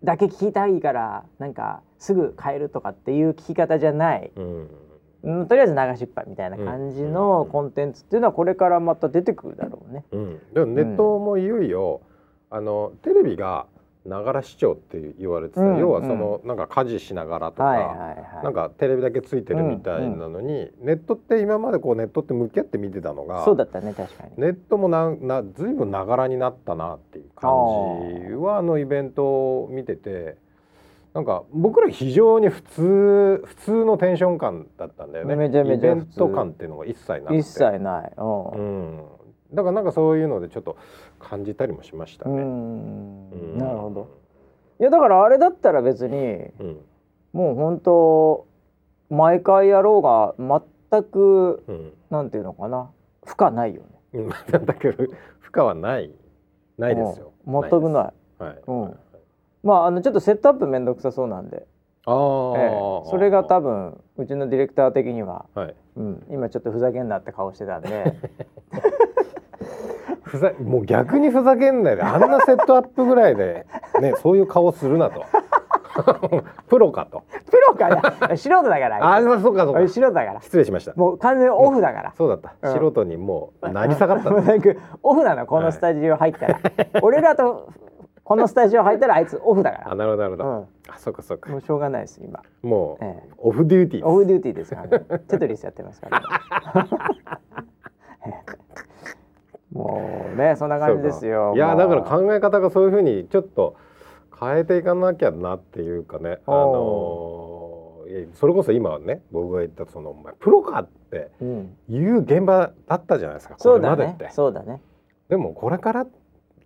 [0.03, 4.69] だけ聞きたいからなんかすぐ変えるとかっていう聞き方じゃない、うん。
[5.23, 10.05] うん、とりあえず流しっぱみたいな感じのコンテンツっていうのはこれからまた出てくるだろうね。
[10.11, 10.41] うん。
[10.53, 12.01] でもネットもいよいよ
[12.51, 13.67] あのテレビが
[14.07, 17.99] ながら視聴って言われてたうん要はそのなんか家事しながらとはいはいか
[18.37, 18.45] はい。
[18.45, 24.31] なんかテレビだけついてるみたいなのにネットって今までこうネットって向き合って見てたのがそうだったね確かに。
[24.37, 27.51] ネットもななずいぶんながらになったなっていう感
[28.29, 30.37] じはあのイベントを見てて
[31.17, 38.13] なんか僕ら非常に普通普通のテンション感だったんだよねめちゃめちゃイベント感っていうのが一切なくて一切ない。
[38.19, 38.23] う。
[38.23, 39.05] うんん、
[39.53, 40.77] だからなんかそういうのでちょっと
[41.19, 42.43] 感じたりもしましたうね。
[43.57, 44.09] なるほど。
[44.81, 46.81] いやだからあれだったら別にうん
[47.33, 48.47] もう本当
[49.11, 50.35] 毎回やろうが
[50.91, 52.91] 全くうんなんていうのかな
[53.25, 53.89] 負荷ないよね。
[54.15, 55.05] うん、だけど
[55.41, 56.11] 負荷はない
[56.79, 57.33] ないですよ。
[57.47, 58.13] うん全くない。
[58.41, 58.43] い。
[58.45, 58.63] はい。
[58.67, 58.97] うん
[59.63, 61.67] まああのちょっとセットアップめんどくさそうなんで。
[62.07, 68.15] あー、ええそれが多分うちのディレクター的には、はいうん、今ちょっとふざけんなって顔してたんで
[70.27, 73.65] ふざもう逆にふざけんないであんなセットアップぐらいで
[74.01, 75.25] ねそういう顔するなと。
[76.69, 77.23] プロかと。
[77.51, 77.89] プロか
[78.29, 78.37] な？
[78.37, 79.17] 素人だから。
[79.17, 79.89] あそうかそうか。
[79.89, 80.41] 素人だから。
[80.43, 80.93] 失礼しました。
[80.95, 82.13] もう完全にオフだから。
[82.17, 82.79] そうだった、うん。
[82.79, 84.29] 素人にもう何下がった。
[84.31, 84.71] のなんか
[85.03, 86.61] オフなのこのスタジオ入ったら、
[87.03, 87.69] 俺らと
[88.25, 90.45] このスタジオ入ったらあいつオフだかあなるほどなるほど、
[90.89, 91.49] ら、あそうかそうか。
[91.49, 92.43] うん、もうしょうがないです今。
[92.63, 93.31] もう、ええ。
[93.39, 95.05] オフデューティーオフデューティーですからね。
[95.29, 96.21] テトリスやってますから、
[99.77, 103.77] もうねそんな感じですよいやだから考え方がそういうふうにちょっと
[104.39, 106.39] 変えていかなきゃなっていうかね。
[106.47, 107.73] あの
[108.35, 114.03] それこそ今ね僕が言ったそのお前プロかってうん、いう現場だったじゃないですかうだね。
[114.03, 114.31] れまでって。
[114.33, 114.81] そうだね。
[115.29, 116.07] でもこれから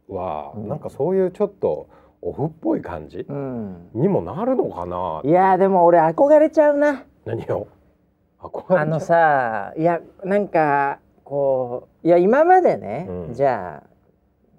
[0.09, 0.69] はうん。
[0.69, 1.89] なんかそういうちょっと
[2.21, 3.89] オフっぽい感じうん。
[3.95, 5.23] にもなるのかな。
[5.25, 7.05] いやーでも俺憧れちゃうな。
[7.25, 7.69] 何を？
[8.69, 10.99] あのさいやなんか
[11.31, 13.35] こういや今までね、うん。
[13.35, 13.91] じゃあ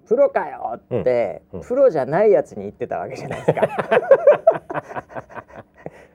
[0.08, 1.60] プロかよって、うん。
[1.60, 1.66] うん。
[1.66, 3.68] プロじゃないやつに言ってたわけじゃないですか、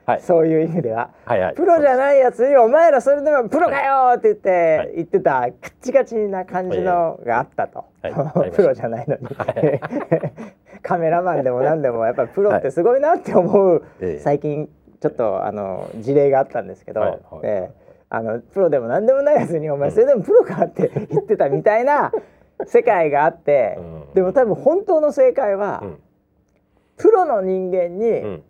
[0.07, 0.21] はい。
[0.21, 1.11] そういう意味では。
[1.25, 1.53] はいはい。
[1.53, 4.91] プロじゃないやつに「お前らそれでもプロかよ!」って言って、はい。
[4.95, 8.33] 言ってたカッチカチな感じのがあったと、はい。
[8.51, 9.27] プロじゃないのに、
[10.81, 14.19] カメラマンでも何でもやっぱりプロってすごいなって思う、ええ。
[14.21, 14.67] 最近
[15.01, 17.11] ちょっとあの事例があったんですけど、はい。
[17.11, 17.19] はい。
[17.43, 22.11] ええあのプロでも何でもないやつに「お前それでもプロか?」って言ってたみたいな
[22.65, 24.13] 世界があって、うん。
[24.13, 25.99] でも多分本当の正解は、うん。
[26.97, 28.43] プロの人間に、うん。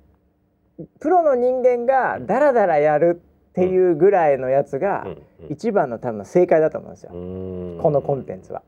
[1.00, 5.48] プロの人間がダラダラやるっていうぐらいのやつが、うん。
[5.50, 7.80] 一番の多分正解だと思うんですよ、うん。
[7.82, 8.62] このコンテンツは。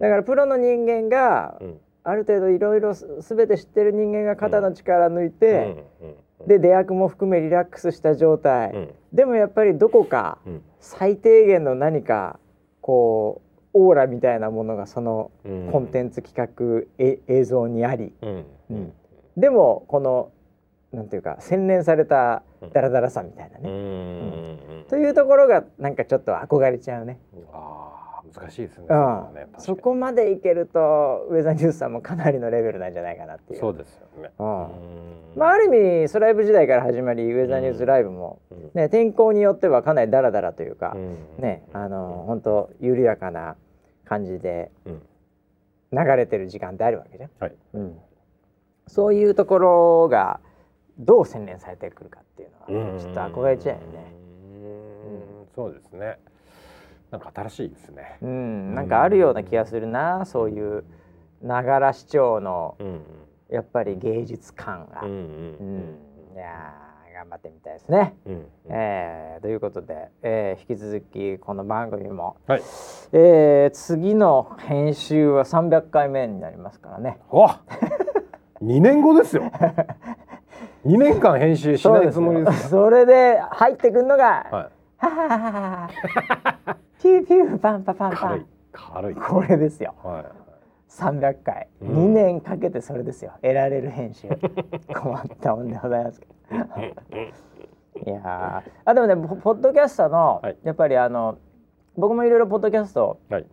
[0.00, 1.80] だからプロの人間がうん。
[2.06, 6.14] ある程度いろいろす全て知ってる人間が肩の力抜いて、うん
[6.46, 8.94] で出役も含めリラックスした状態、うん。
[9.12, 10.62] でもやっぱりどこかうん。
[10.80, 12.38] 最低限の何か
[12.80, 13.40] こ
[13.74, 15.68] うオーラみたいなものがそのうん。
[15.72, 18.12] コンテンツ企画、え映像にあり。
[18.22, 18.44] うん。
[18.70, 18.92] うん。
[19.36, 20.30] でもこの
[20.92, 24.84] なんていうか洗練されたダラダラさみたいなうね、ん。
[24.88, 27.18] というところがなんかちょっと憧れちゃうね。
[27.52, 28.03] あー
[28.34, 28.84] 難しいですね。
[28.84, 33.60] うそこはんねそこまでいけるとウェザーニュースさんもかなりのレベルなんじゃないかなっていう。
[33.60, 34.30] そうですよね。
[34.38, 34.70] うんうん
[35.36, 43.56] まあ、ある意味スライブ時代から始まりウェザーニュースライブも、うんね、天候によってはかなりダラダラというか、うんねあの本当緩やかな
[44.04, 45.02] 感じでうん
[45.92, 47.30] 流れてる時間ってあるわけじゃん。
[47.38, 47.52] はい。
[47.74, 47.98] うん、
[48.88, 50.40] そういうところが
[50.98, 54.12] どう洗練されてくるかっていうのはちょっと憧れちゃうよね。
[54.12, 56.18] うんそうですね。
[57.14, 58.18] なんか新しいですね。
[58.22, 60.84] うん、なんかあるような気がするなそういう
[61.42, 63.00] ながら視聴のうん
[63.48, 65.02] やっぱり芸術感が。
[65.02, 65.98] うんううんん
[66.34, 68.16] いやー頑張ってみたいですね。
[68.26, 72.62] うんうんえーということで、えー引き続きこの番組も、はい。
[73.12, 77.20] えー次の編集は300回目になりますからね。
[77.30, 77.60] わ、
[78.60, 79.44] 二年後ですよ。
[80.84, 82.70] 二年間編集しないつもりです。
[82.70, 85.88] それで入ってくるのが、はははは
[86.42, 86.53] は
[87.04, 88.14] ピューピューパンパパンい。
[88.16, 88.46] パ軽いン。
[88.72, 89.14] 軽い。
[89.14, 89.94] これですよ。
[90.02, 90.24] はい。
[90.88, 94.28] 300回、うん2年かけてそれですよ得られる編集
[94.94, 96.54] 困ったもんでございますけど
[98.12, 101.38] いやーあでもねポポッドキャストの、はいやっぱりあの
[101.96, 103.46] 僕もいろいろポッドキャスト、はい。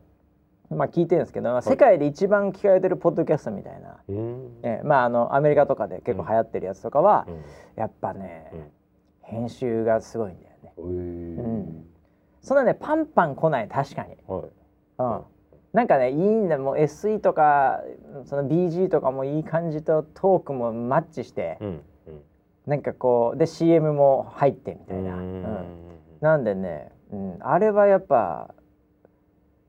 [0.70, 4.60] まあ、聞いてるんですけど、まあ世界で一番聞かれてるポッドキャストみたいな、うん。
[4.64, 7.42] えまああのアメリカとかで結構流行ってるやつとかは、うん
[7.76, 8.72] やっぱね、うん
[9.24, 10.74] 編集がすごいんだよね。
[10.78, 11.86] うーん
[12.42, 14.18] そんなねパンパン来ない確かに。
[14.28, 14.42] はい。
[15.00, 15.22] うん、
[15.74, 16.58] なんかねいいんだ。
[16.58, 17.82] もう SE とか
[18.26, 21.82] その BG とかもいい感じとトークもマッチして、うんうん。
[22.66, 25.42] なんかこうで CM も入ってみたいな、ううん。
[25.44, 25.66] ん。
[26.20, 28.54] なんでね、うん、あれはやっぱ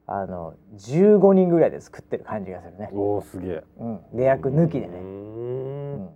[0.06, 3.64] あの15人ぐらいで作ってる感じがするね、おおすげえ。
[3.78, 5.02] うん、出役抜きでうね、ん。
[5.02, 6.08] うん。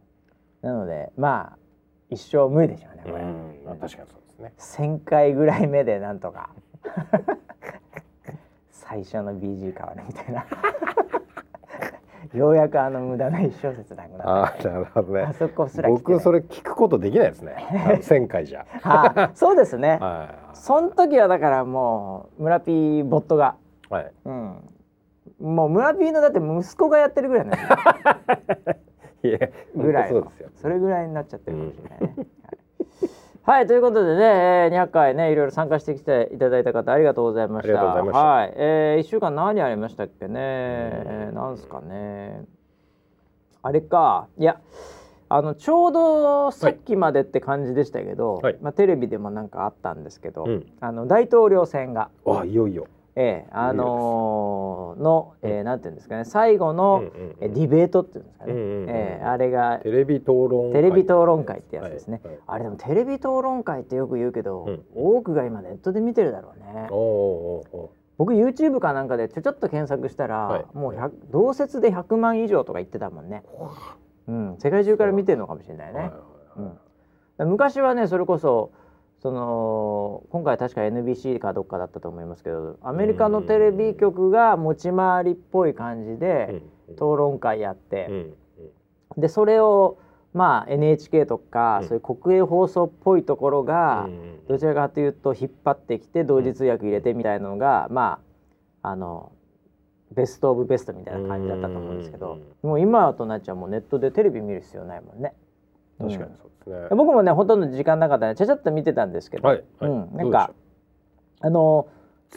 [0.62, 1.58] なのでまあ
[2.08, 3.62] 一生無理でしょうねこれ、うん。
[3.64, 4.96] まあ確かにそうですね。
[4.98, 6.50] 1000回ぐらい目でなんとか
[8.70, 10.46] 最初の BG 変わるみたいな
[12.34, 15.32] ようやくあの無駄な一小節なくなあったあなるほどねあ。
[15.32, 18.00] そこすら僕それ聞くことできないですね。
[18.02, 18.66] 千回じゃ。
[18.82, 20.56] あそうですねはい。
[20.56, 23.56] その時はだからもう村ピーボットが
[23.90, 24.12] はい。
[24.24, 24.70] うん
[25.40, 27.58] もう村ピーのだって息子がやってるぐらいなんで
[29.20, 29.38] すよ
[29.74, 30.48] ぐらいそうですよ。
[30.54, 32.14] それぐらいになっちゃってるかもしれないね。
[32.16, 32.26] はい
[33.46, 37.68] はいということでね、えー、200回ねいろいろ参加してきていただいた方ありがとうございました。
[37.68, 38.24] ありがとうございました。
[38.24, 42.44] はい、えー、1週間何ありましたっけね、えー、なんすかね？
[43.62, 44.26] あれか。
[44.36, 44.60] いや
[45.28, 48.58] あのちょうどさっきまでって感じでしたけど、はい。
[48.60, 50.66] まあ、テレビでもなんかあったんですけど、うん。
[50.80, 52.88] あの大統領選が、あいよいよ。
[53.18, 57.04] ええあのーの、えーなんていうんですかね最後の、
[57.40, 60.72] えディベートっていうんですかね、ええあれがテレビ討論会。
[60.72, 64.84] テレビ討論会ってやつですね、あれでもテレビ討論会ってよく言うけど、うん。
[64.94, 66.88] 多くが今ネットで見てるだろうね。
[66.90, 70.64] おーお僕 YouTube かなんかでちょちょっと検索したら、はい。
[70.74, 73.42] もう100同説で100万以上とか言ってたもんね、
[74.28, 76.10] うん、世界中から見てるのかもしれないね、
[77.38, 78.72] うん、昔はねそれこそ
[79.26, 88.12] その今回確か NBC かどっかだったと思いますけどアメリカのテレビ局が持ち回りっぽい感じでうん討論会やってう、
[89.18, 89.98] んでそれを
[90.32, 91.88] まあ NHK とか、うん。
[91.88, 98.20] そういう国営放送っぽいところうが、んどちらかというと引っ張ってきて同時通訳入れてみたいなのが、ま
[98.82, 99.32] ああの
[100.12, 105.34] ベスト・オブ・ベストみたいな感じだったと思うんですけど、もう今となっちゃもうネットでテレビ見る必要ないもんね。
[105.98, 106.96] 確かにそうですね。
[106.96, 109.90] 僕もねほとんど時間なかったんでちゃちゃっと見てたんですけど、はいはい。
[109.90, 110.52] うん、どうんか
[111.40, 111.88] あの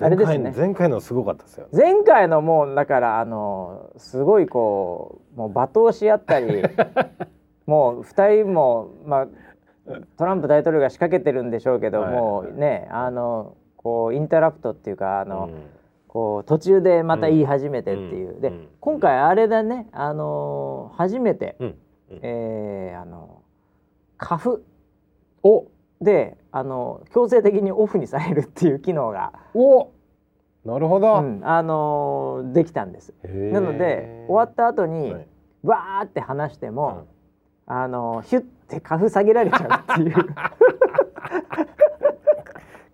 [0.02, 0.54] あれですね。
[0.56, 1.72] 前回のすごかったですよね。
[1.74, 6.64] 前回のもうだからあのすごいこうもう罵倒し合ったり
[7.66, 9.28] もう2人もまあ
[10.18, 12.14] トランプ大統領が仕掛けてるんでしょうけど、はい。
[12.14, 15.62] もうねあのこうインタラプトっていうかあの、うん。
[16.08, 18.54] こう途中でまた言い始めてっていう、で、うん。
[18.56, 18.68] うん。
[18.80, 21.68] 今回あれだねあの初めて、うん。
[21.68, 22.20] うん。
[22.22, 23.39] えーあの
[24.20, 24.60] 花粉
[25.42, 25.68] お
[26.02, 29.90] であの強制的にオフにされるっていう機能が、お
[30.66, 31.20] なるほど。
[31.20, 33.14] うんあのできたんです。
[33.24, 35.28] なので終わった後に、はい
[35.62, 37.08] わーって話しても、
[37.66, 40.16] あのヒュッて花粉下げられちゃうっていう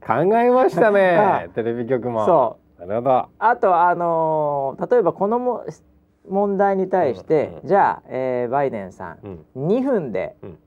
[0.05, 2.25] 考えましたはね いテレビ局も。
[2.25, 3.25] そうなるほど。
[3.39, 5.63] あとあの例えばこのも
[6.27, 10.57] 問題に対して、うんうんじゃあ、えーバイデンさんうん2分で、うん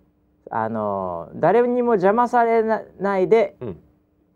[0.50, 3.76] あの誰にも邪魔されなないでうん。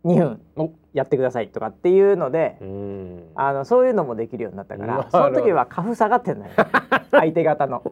[0.05, 0.73] 2分お。
[0.93, 3.25] やってくださいとかっていうので、うん。
[3.35, 6.51] あのそういうのもできるようになったからその時は花粉下がってんのよ。
[7.13, 7.83] 相手方の。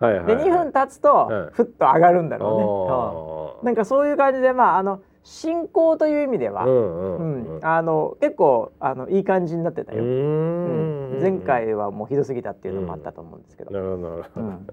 [0.00, 1.50] はいはいで2分経つと、うん。
[1.52, 2.64] ふっと上がるんだろうね。
[2.64, 3.66] おうん。
[3.66, 7.60] なんかそういう感じでまああの進行という意味では、うんううんん。
[7.62, 10.02] あの結構あのいい感じになってたよ。
[10.02, 11.18] ううん。
[11.18, 11.20] ん。
[11.20, 13.70] 前回はもうひどすぎたっていうのもあったと思うんですけど。
[13.70, 14.46] なるほどなるほど。
[14.46, 14.66] うん。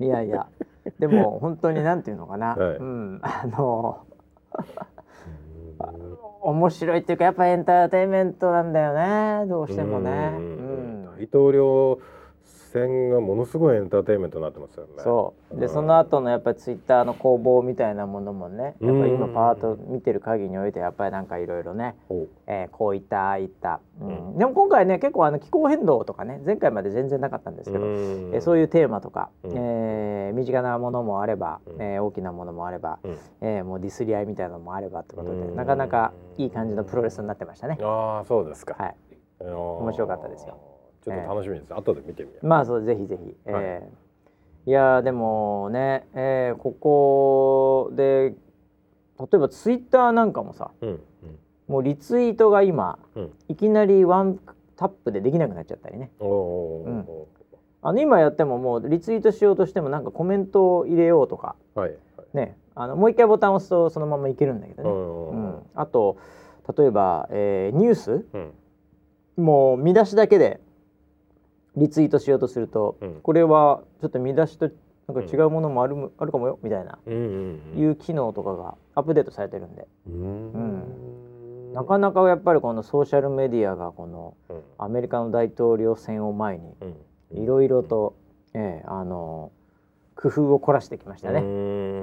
[0.00, 0.46] いやいや
[0.98, 2.76] でも本当になんていうのかな、はい。
[2.76, 4.06] うん、あの
[5.80, 6.18] うん。
[6.40, 9.46] 面白いっていうかやっぱエンターテインメントなんだよね。
[9.48, 10.10] どうしてもね。
[10.10, 11.04] ううんん。
[11.18, 11.98] 大統領
[12.86, 14.92] 選がものすごいエンターテインメントになってますよね。
[14.98, 15.56] そう。
[15.58, 15.72] でうん。
[15.72, 24.08] その後のやっぱりツイッターの攻防みたいなものもねやっぱり今うんパート見てる限りにおいてやっぱりなんかいろいろね、おえーこういったああいった、うん。
[24.08, 24.38] うん。
[24.38, 28.34] でも今回ね結構あの気候変動とかね前回まで全然なかったんですけど、うん。
[28.34, 29.52] えーそういうテーマとか、うん。
[29.56, 31.82] えー身近なものもあれば、うん。
[31.82, 33.18] えー大きなものもあれば、うん。
[33.40, 35.56] えーもうディスり合いみたいなのもあればってことで、うん。
[35.56, 37.78] なかなかいい感じのプロレスになってましたね。
[37.82, 38.76] ああそうですか。
[38.78, 38.96] はい、
[39.40, 40.56] 面面白かったですよ。
[41.04, 41.74] ちょっと楽しみです。
[41.74, 42.46] 後で見てみよう。
[42.46, 43.88] まあそうぜひぜひ、えーはい。
[44.66, 48.34] い、やーでもね、えーここで
[49.20, 51.00] 例えばツイッターなんかもさうん
[51.66, 53.22] もうリツイートが今うん。
[53.24, 53.30] うん。
[53.48, 54.38] いきなりワン
[54.76, 56.10] タップでできなくなっちゃったりね。
[57.80, 61.96] あの今やってももうリツイートしようとしてもなんかコメントを入れようとかはい。
[62.34, 66.16] ねあのもう一回ボタンを押すとそのままいけるんだけどね、ううんん、あと
[66.76, 68.52] 例えば、えーニュースうん。
[69.44, 70.60] もう見出しだけで
[71.78, 73.20] リツイートしようとすると、うん。
[73.22, 74.70] これはちょっと見出しと
[75.06, 77.78] なんか違うものもある,、あるかもよみたいな、うんうんうん。
[77.78, 81.72] いう機能とかがアップデートされてるんで、うん。
[81.72, 84.62] なかなかやっぱりこのソーシャルメディアがこのうん。
[84.78, 86.74] アメリカの大統領選を前に
[87.32, 87.42] うん。
[87.42, 88.14] いろいろと、
[88.54, 89.52] ええあの
[90.20, 91.40] 工夫を凝らしてきましたね。
[91.40, 91.46] うん。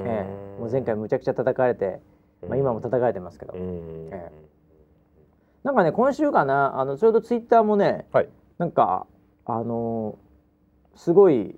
[0.06, 0.26] え
[0.58, 0.62] え。
[0.62, 2.00] もう前回むちゃくちゃ叩かれて、
[2.48, 4.32] まあ、今も叩かれてますけど、うんえ。
[5.64, 8.30] なんかね今週かなあのちょうどツイッターもねはい。
[8.58, 9.06] なんか
[9.46, 10.18] あの
[10.96, 11.56] すごい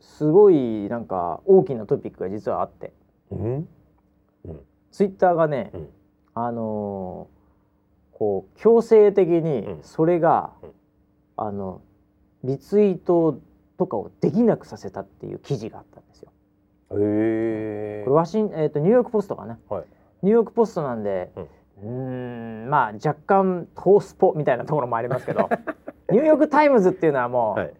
[0.00, 2.92] すごいなんか大きなトピックが実はあって
[3.30, 3.68] うん？
[4.90, 5.88] ツイッターがね、うん
[6.34, 7.26] あの
[8.12, 10.70] こう強制的にうんそれが、うん
[11.36, 11.80] あの
[12.44, 13.38] リツイート
[13.78, 16.30] とかをできなくさせたっていう記事があったんですよ。
[16.92, 19.58] へえこれワシン、えー、とニューヨーク・ポストかな。
[19.70, 19.84] はい。
[20.22, 21.32] ニューヨーク・ポストなんで、
[21.82, 21.88] うー
[22.66, 25.48] んまあ若干トースポみたいなところもありますけど
[26.12, 27.72] ニューヨーク・タイムズっていうのはもう、はい。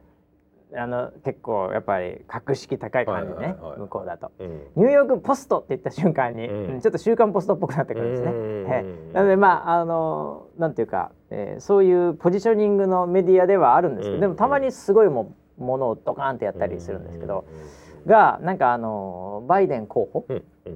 [0.73, 4.31] あの結構やっぱり格式高い感じね、向こうだと。
[4.39, 4.63] うん。
[4.77, 8.31] ニューヨーク・ポストって言った瞬間に、うんうんちょっと週刊ポストっぽくなってくるんですね。
[8.31, 17.47] うんええなのでまああのなんていうか、えーそういうポジショニングのメディアではあるんですけど、うんでもたまにすごいもうものをドカーンってやったりするんですけど、
[18.07, 20.27] がなんかあのバイデン候補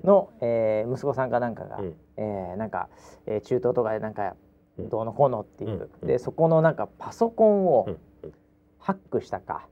[0.02, 2.88] の、えー息子さんかなんかが、うんえーなんか、
[3.26, 4.34] えー中東とかでなんかうん
[4.78, 7.98] どうのこうのっていう、うんでそこのなんかパソコンをうん
[8.78, 9.66] ハックしたか、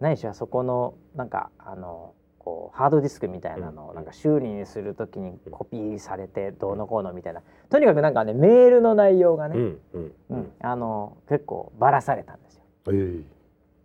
[0.00, 7.42] ないしはそこのなんかあのこうハードディスクみたいなのうんをなんか修理にするときにコピーされてどうのこうのみたいな。
[7.68, 9.56] とにかくなんかねメールの内容がね、
[9.92, 12.64] うんあの結構ばらされたんですよ。
[12.88, 13.22] えー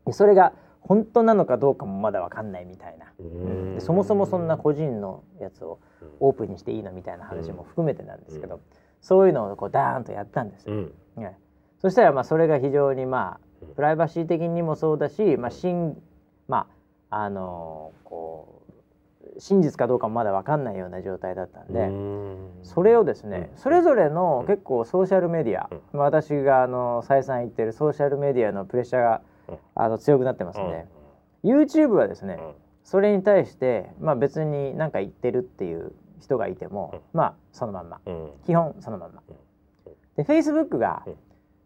[0.05, 3.11] でそれが本当なのかどうかもまだわかんないみたいな、
[3.81, 6.09] そもそもそんな個人のやつをうん。
[6.19, 8.59] オープンにしていいのみたいな話も含めてなんですけど、
[9.05, 10.73] そういうのをこうダーンとやったんですよ。
[10.73, 10.91] うん。
[11.15, 11.37] ね。
[11.77, 15.95] そしたらまあそれが非常にまうんあプライバシー的にもそうだし、まあ真
[16.47, 16.65] ま
[17.11, 18.63] ああのこ
[19.37, 22.49] う真実かどうかもまだわかんないような状態だったんで、うん。
[22.63, 23.57] それをですね、うん。
[23.59, 24.47] それぞれのうん。
[24.47, 25.79] 結構ソーシャルメディア、うん。
[25.93, 29.57] まあ私があの再三言ってるソーシャルメディアのプレッシャーが、うん。
[29.75, 30.85] あの強くなってますんで、
[31.43, 32.39] YouTube はですね、
[32.83, 35.91] それに対してまあ別に何か言ってるっていう
[36.25, 38.01] 人がいても、まあそのまんま。
[38.45, 39.21] 基本そのまんま。
[39.29, 39.35] うん。
[40.17, 41.15] で Facebook がうん。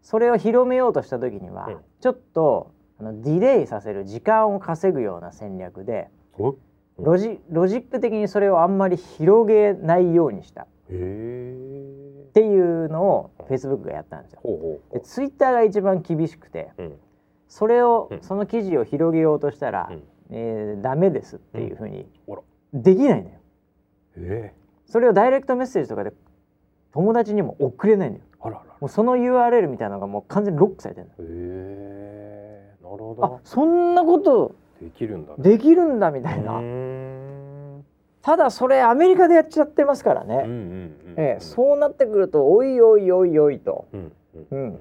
[0.02, 1.78] それを広めようとした時には、うん。
[2.00, 6.56] ちょっとあのディレイさせる時間を稼ぐような戦略でお？
[6.98, 10.64] ロジロジック的にそれをあんまり広げないようにした。
[10.64, 14.40] っていうのを Facebook がやったんですよ。
[14.44, 17.00] ほうほうで Twitter が一番厳しくてうん。
[17.48, 18.22] それを、うん。
[18.22, 20.04] その記事を広げようとしたら、うん。
[20.32, 22.06] えーダメですっていうふうに
[22.74, 23.36] できないのよ。
[24.22, 24.54] え
[24.86, 26.14] それをダイレクトメッセージとかで
[26.92, 28.22] 友達にも送れないのよ。
[28.42, 28.76] ーあらあら。
[28.80, 31.14] もうその URL みたいなのがもう完全にロックされてるの。
[31.14, 35.44] へえなるほあどそんなことできるんだね。
[35.44, 36.62] できるんだみたいな、
[38.22, 44.80] ただそれアメリカでやっちゃってますからね、そうなってくるとおいおいおいおいと、うんううんん、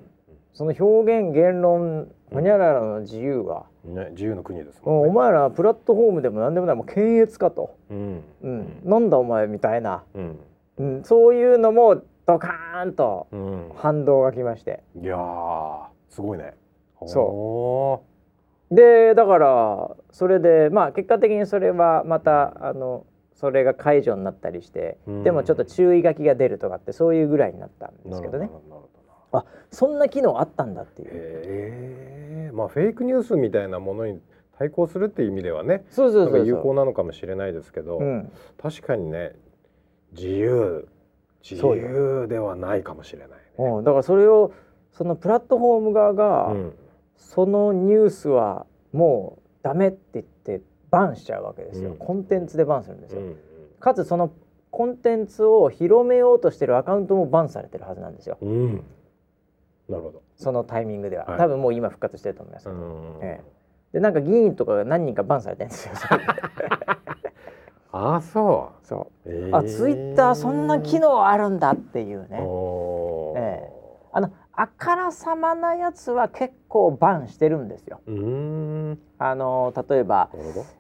[0.54, 5.04] その表現言論ほにゃららの自由は、ね自由の国ですももね。
[5.04, 8.22] うんお前らプラットフォームでも何でもないもう検閲かと、うん。
[8.42, 8.80] うん。
[8.84, 10.38] なんだお前みたいな、うん。
[10.78, 13.72] うん、そういうのもドカーンとうん。
[13.76, 14.82] 反動が来まして。
[15.00, 16.54] いやーすごいね。
[17.06, 17.24] そう。
[17.24, 25.22] おでだからそれでまあ結果的にそれはまたあのそれが解除になったりして、うん。
[25.24, 28.40] でもちょっと注意書きが出るとかってそういうぐらいになったんーですけどね。
[28.40, 28.97] なるほど
[29.32, 34.20] あそんな機能あったんだっていう、ええまあフェイクニュースみたいなものに
[34.58, 35.84] 対抗するっていう意味ではね。
[35.90, 39.34] そうそうそう有効なのかもしれないですけど、うん、確かにね
[40.12, 40.88] 自由。
[41.48, 43.34] 自由ではないかもしれないね。
[43.58, 44.52] うん、だからそれを
[44.92, 46.72] そのプラットフォーム側が、うん。
[47.18, 51.96] そのニュースはもうダメって言ってバンしちゃうわけですよ、うん。
[51.96, 53.36] コンテンツでバンするんですよ、うん
[53.80, 54.32] かつその
[54.70, 58.38] コンテンツを広めようとしてるアカウントもバンされてるはずなんですよ
[59.88, 60.22] なるほど。
[60.36, 61.38] そのタイミングでは、はい。
[61.38, 63.18] 多分もう今復活してると思いますけど、うん。
[63.22, 63.58] ええ。
[63.94, 65.94] でなんか議員とかが何人かバンされてるんですよ。
[65.96, 66.24] それで
[67.90, 68.72] あそ。
[68.82, 69.30] そう。
[69.30, 72.40] えうあツイッターそんな機能あるんだっていうね。
[72.42, 73.38] おー。
[73.38, 73.70] え
[74.12, 78.00] あのあからさまなやつは結構バンしてるんですよ。
[79.18, 80.30] あの例えば。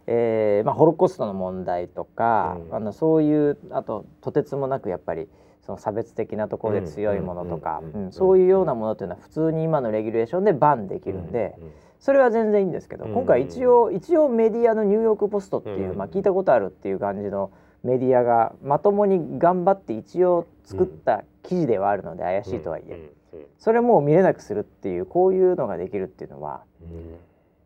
[0.06, 2.74] えーまあ、ホロコーストの問題とか、うん。
[2.74, 5.28] あのそういうあととてつもなくやっぱり
[5.68, 11.56] その差別的なところで強いものとかそういうようなものっていうのは普通に今のレギュレーションでバンできるんで、
[12.00, 17.50] それは全然いいんですけど、うん今回一応一応メディアのニューヨーク・ポストっていう、うんまあ、聞いたことあるっていう感じの
[17.82, 23.10] メディアがまともに頑張って一応作った記事ではあるので怪しいとはいえ、
[23.58, 27.16] それもう見れなくするっていうこういうのができるっていうのはうん。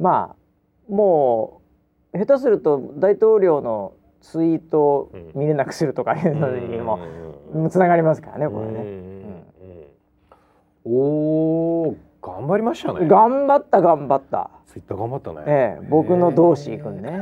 [0.00, 1.60] まあも
[2.12, 3.92] う下手すると大統領の
[4.22, 6.98] ツイートを見れなくするとかいうのにも
[7.54, 9.12] うんつながりますからねこれね。
[10.84, 13.06] おお頑張りましたね。
[13.06, 14.50] 頑張った頑張った。
[14.66, 15.42] ツイッター頑張ったね。
[15.46, 17.20] ええ、僕の同志君ね。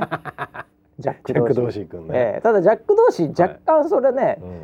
[0.99, 1.81] ジャック同士。
[1.81, 2.09] ーシー君ね。
[2.13, 4.63] ええ、ただジャック同士若干それね、うん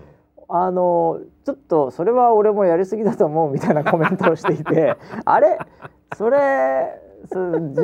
[0.49, 5.59] あのちょっとそれは俺もやりすぎだと思うみたいなコメントをしていてあれ？
[6.17, 7.39] それそ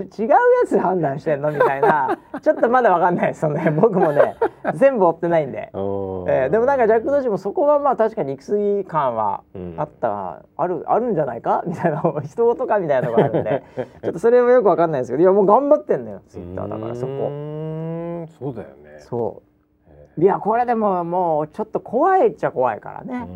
[0.07, 1.51] じ違うやつ判断してんの？
[1.51, 2.19] みたいな。
[2.41, 3.71] ちょっとまだわかんないですそのね。
[3.75, 4.37] 僕もね
[4.75, 9.75] 全部追ってないんで、えーでもなんかジャック・ドーシーもそこはまあ確かに行き過ぎ感はうん。
[9.79, 11.63] あった、あるあるんじゃないか？
[11.67, 12.03] みたいな。
[12.25, 13.63] 人事かみたいなのがあるんで。
[14.03, 15.23] ちょっとそれもよくわかんないですけど。
[15.23, 18.27] いやもう頑張ってんのよツイッターだからそうこ。
[18.39, 18.99] そうだよね。
[18.99, 19.43] そ
[19.89, 23.27] えういやこれでももうちょっと怖いっちゃ怖いからーね。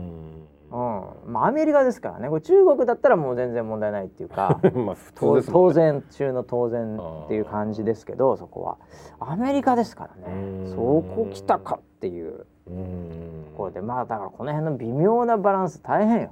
[0.70, 2.28] ううん、まあアメリカですからね。
[2.28, 4.60] これ中国だったらもう全然問題ないっていうか。
[4.74, 8.78] ん まあ普通とですもん当然中の当然っていう感じですけどそこは。
[9.20, 10.34] アメリカですからね。
[10.34, 10.70] うん。
[10.70, 12.46] そこ来たかっていう。
[12.68, 13.44] うん。
[13.56, 16.30] これでまあだからこの辺の微妙なバランス大変よ。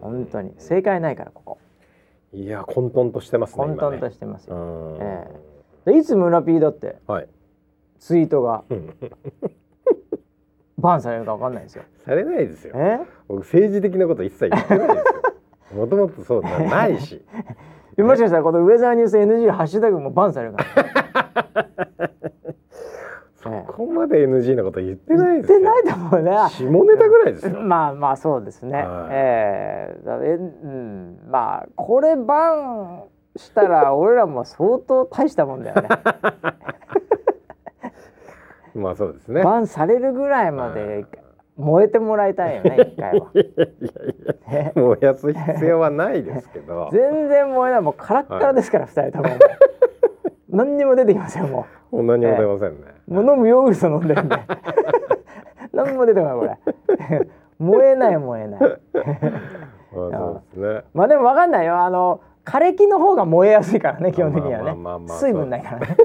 [0.00, 0.54] 本当に。
[0.58, 1.58] 正解ないからここ。
[2.32, 5.28] いや混沌としてますね混沌とししてますてよ、え
[5.84, 6.96] でいつ村 P だって？
[7.06, 7.28] はい。
[8.00, 8.64] ツイートが。
[8.68, 8.94] う ん
[10.78, 11.84] バンされるかわかんないですよ。
[12.04, 12.74] されないですよ。
[12.76, 13.00] え？
[13.28, 15.04] 僕政治的なこと一切言ってないですよ。
[15.80, 17.24] もともとそうなないし。
[17.98, 21.30] もしかしたらこのウェザーニュース NG ハッシュタグもバンされるから、
[23.36, 23.52] そえ。
[23.52, 25.58] えこまで NG なこと言ってない言っですよ。
[25.60, 27.60] てないと思うね下ネタぐらいですよ。
[27.60, 28.82] まあまあそうですね。
[28.82, 29.08] はい。
[29.12, 30.04] ええ。
[30.04, 31.18] だえうん。
[31.28, 33.04] まあこれバン
[33.36, 35.88] したら俺らも相当大したもんだよね。
[38.74, 41.06] まあそうですねバンされるぐらいまで
[41.56, 43.30] 燃えてもらいたいよね一回は。
[43.34, 43.38] い
[44.52, 49.24] やいや燃やす必要はないですけど 全然燃えないもうカラッカラですから二、人とも。
[50.50, 53.14] 何にも出てきませんももう何も出ませんね、う。
[53.14, 54.36] もう飲むヨーグルト飲んでるんで。
[55.72, 57.28] 何も出てこないこれ。
[57.58, 58.60] 燃えない燃えない。
[59.94, 65.96] まあそうですねまあでもわかんないよあの枯れ木の方が燃えやすいからね基本的にはね水分ないからね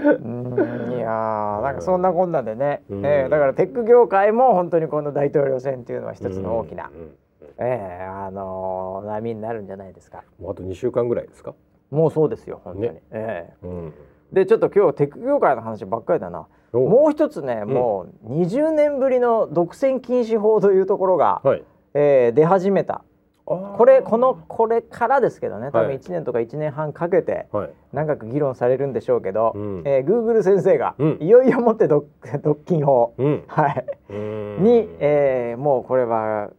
[0.00, 3.06] うんいやーなんかそんなこんなでね、うん。
[3.06, 7.10] えーだからテック業界も本当にこの大統領選っていうのは一つの大きな、うんうん
[7.58, 10.24] えーあのー波になるんじゃないですか。
[10.40, 11.54] もうあと2週間ぐらいですか、
[11.90, 13.02] もうそうですよ本当に、ね。
[13.10, 13.92] えうん、ー
[14.32, 16.46] でちょっと今日テック業界の話ばっかりだな。
[16.72, 21.64] おもう一つね、もう20年ぶりの独占禁止法というところが、はい。
[21.94, 23.02] えー出始めた
[23.50, 27.70] ここれこのこれからですけどね多分はい1年とか1年半かけてはい。
[27.92, 29.82] 長く議論されるんでしょうけど、うん。
[29.84, 31.18] えー、Google 先生が、うん。
[31.20, 32.06] いよいよもって独
[32.44, 33.44] 独禁法、うん。
[33.48, 34.62] はい、うん。
[34.62, 36.50] に、えーもうこれは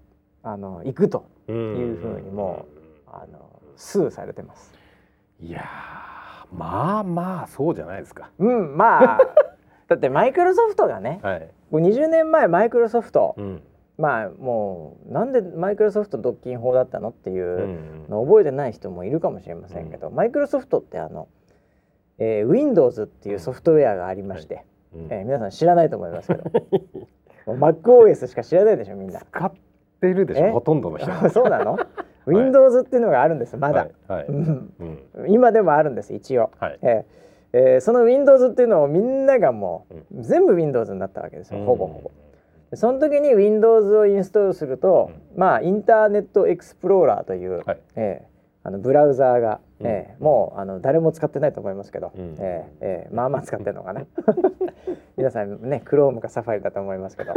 [0.44, 1.56] あの行くとうん。
[1.78, 2.66] いうふうにも
[3.08, 4.74] あのスーされてます。
[5.39, 8.32] いやーまあまあそうじゃないですか。
[8.38, 9.20] うんまあ。
[9.88, 13.62] だってマイクロソフトがねはい、これ20年前マイクロソフト、うん
[14.02, 17.45] まあもうなんでマイクロソフト独禁法だったのっていう。
[17.45, 17.78] うん
[18.10, 21.30] の覚えてない人もいるかもしれませんけど、マイクロソフトってあの、
[22.18, 25.08] えー、Windows っていうソフトウェアがありまして、うん。
[25.10, 26.43] えー皆さん知らないと思いますけど。
[27.47, 29.22] MacOS しか知らないでしょみんな。
[29.22, 29.52] 使っ
[30.02, 30.49] てるでしえ？
[30.49, 31.10] ょほとんどの人。
[31.30, 31.78] そうなの、
[32.28, 34.26] Windows っていうのがあるんですまだ、はい、はい。
[34.28, 34.74] うん。
[35.16, 35.32] うん。
[35.32, 36.80] 今でもあるんです一応、はい。
[36.82, 37.04] えー
[37.54, 42.10] えーその Windows っていうのをみんながもう、全部 Windows になったわけですよ、ほぼほぼ。
[42.10, 42.12] で
[42.74, 47.80] その時に Windows をインストールすると、まあインターネットエクスプローラーという、はい。
[47.95, 48.32] えー
[48.63, 49.88] あのブラウザーが、うん。
[49.88, 52.36] えーもうあの誰も使ってないと思いますけど、うん。
[52.39, 54.05] えーえーまあまあ使ってるのかな。
[55.17, 57.34] 皆さんね Chrome か Safari だと思いますけど。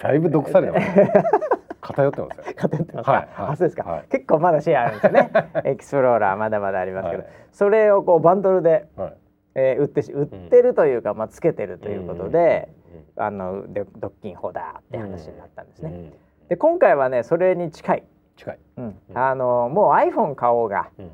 [0.00, 1.12] だいぶ毒されてますね。
[1.80, 2.44] 偏ってますよ。
[2.54, 3.52] 偏ってますか、はいはい。
[3.52, 4.04] あそうですか、はい。
[4.08, 5.30] 結構まだシェアあるんですよね。
[5.64, 7.32] エクスプローラーまだまだありますけど、はい。
[7.50, 9.14] それをこうバンドルで、はい。
[9.54, 12.68] えー売ってし売ってるというか、まあつけてるということで、
[13.18, 15.90] あので独禁法だって話になったんですね。
[15.90, 16.12] ね
[16.48, 18.04] で今回はねそれに近い、
[18.36, 18.98] 近い、うん。
[19.10, 19.18] うん。
[19.18, 21.10] あのもう iPhone 買おうがうん。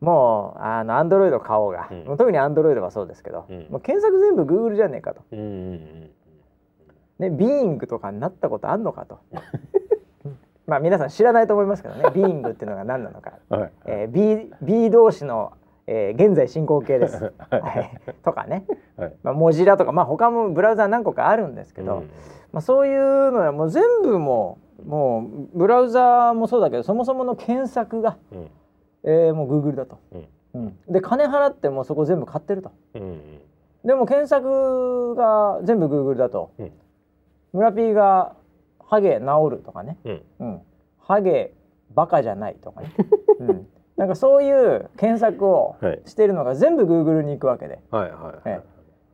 [0.00, 2.16] もうあの Android 買おうが、うん。
[2.16, 3.66] 特に Android はそうですけど、うん。
[3.70, 5.22] もう検索全部 Google じゃねえかと。
[5.32, 5.42] うんう
[5.74, 6.10] ん
[7.18, 9.20] ね、Bing とかになったことあんのかと。
[10.24, 10.38] うん。
[10.66, 13.72] まあ皆さん知らないと思いますけどね Bing っていうのが何なのか、う んはい。
[13.86, 15.52] えー、B, B 同士の、
[15.86, 17.60] えー現在進行形です、 はい。
[17.60, 18.64] はい、とかね、
[18.96, 19.16] はい。
[19.22, 22.10] まあ、モジラとか、まあ、他もブラウザ何個かあるんですけど、うん。
[22.52, 25.20] まあ、そういうのはもう全部もうも
[25.54, 28.50] うブラウザもそうだけどそもそもの検索が、うん。
[29.04, 30.28] えーもう Google だと、うん。
[30.54, 32.70] うん、で金払ってもうそこ全部買ってると。
[32.94, 33.20] うん
[33.84, 36.72] でも検索が全部 Google だと、うん。
[37.52, 38.34] 村 P が
[38.84, 40.22] ハゲ治るとかね、うん。
[40.40, 40.60] うん、
[40.98, 41.52] ハゲ
[41.94, 42.92] バカじゃないとかね、
[43.38, 46.02] うん、なんかそういう検索をはい。
[46.04, 47.80] してるのが全部 Google に行くわけで。
[47.90, 48.58] はいはいはい。
[48.58, 48.60] え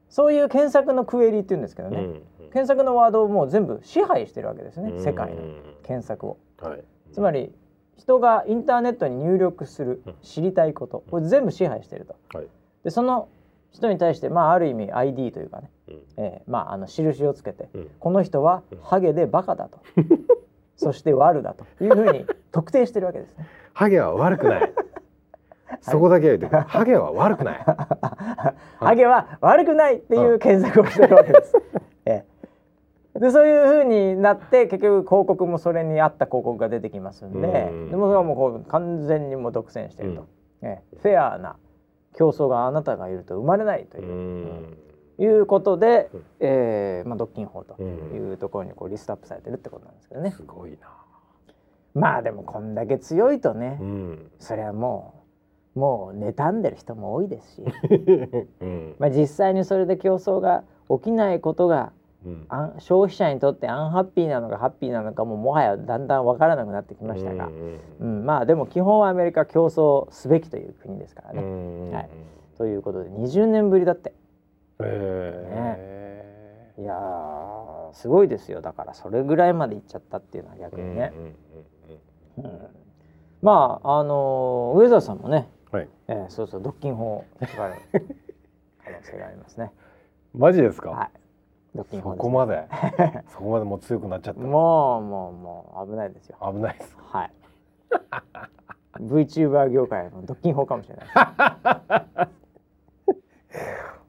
[0.08, 2.22] そういう検索のクエリっていうんですけどね、うん
[2.52, 5.02] 検索のワードをもう全部支配してるわけですね、うん。
[5.02, 5.40] 世界の
[5.84, 6.36] 検索を。
[6.60, 6.84] はい。
[7.10, 7.50] つまり
[7.96, 10.14] 人がインターネットに入力するうん。
[10.20, 11.02] 知りたいこと。
[11.10, 12.14] これ全部支配してると。
[12.36, 12.46] はい。
[12.84, 13.28] でその
[13.70, 16.02] 人に対してまあある意味 ID というかね、うん。
[16.18, 17.90] えーまああの印をつけて、うん。
[17.98, 19.78] この人はハゲでバカだと
[20.76, 23.46] そして悪だというふうに特定してるわけですね。
[23.72, 24.72] ハゲは悪くない。
[25.80, 27.58] そこだけは言ってハゲは悪くない。
[28.78, 31.56] ハゲは悪くないっていう検索をしてるわけです。
[32.04, 32.24] え
[33.14, 33.18] え。
[33.18, 37.90] でそういうふうになって結局広告もそれに合った広告が出てきますんで、うん。
[37.90, 40.26] でもそれはもうこう完全にもう独占してると、
[40.62, 40.96] ええ。
[40.98, 41.56] フェアな
[42.14, 44.00] 競争があなたがいると生まれないとう。
[44.02, 44.78] いう、ん
[45.24, 46.24] いうことで、うん。
[46.40, 47.86] えーまあ、独禁法とうん。
[48.14, 50.76] いうところにこうリストアップされてるってことなんですけどね、すごいな。
[51.94, 54.30] まあでもこんだけ強いとね、うん。
[54.38, 55.14] それはも
[55.76, 57.62] うもう妬んでる人も多いですし。
[58.60, 58.94] うん。
[58.98, 61.92] まあ、実際にそれで競争が起きないことが
[62.24, 62.46] うん。
[62.78, 71.42] 消費者にとってアンハッピーなのかハッピーなのかももはやだんだん分からなくなってきましたが、うんうんまあでも基本はアメリカ競争すべきという国ですからうね。
[71.42, 72.08] んはい。
[72.56, 74.12] ということで20年ぶりだって
[74.88, 81.12] へいやーすごいですよだからそれぐらいまでいっちゃったっていうのは逆えにね。
[81.16, 82.60] うんうんうん
[83.42, 87.24] まああのー上澤さんもね、うんはいえーそうそう独禁法
[87.56, 87.74] がある
[88.84, 89.72] 可能性がありますね。
[90.34, 91.10] マジですか、はい。
[91.74, 92.68] 独禁そこまで
[93.32, 96.36] そこまでもう強くなっちゃったもうもうもう危ないですよ。
[96.40, 97.32] 危ないですはい。
[99.02, 102.28] VTuber 業界の独禁法かもしれない。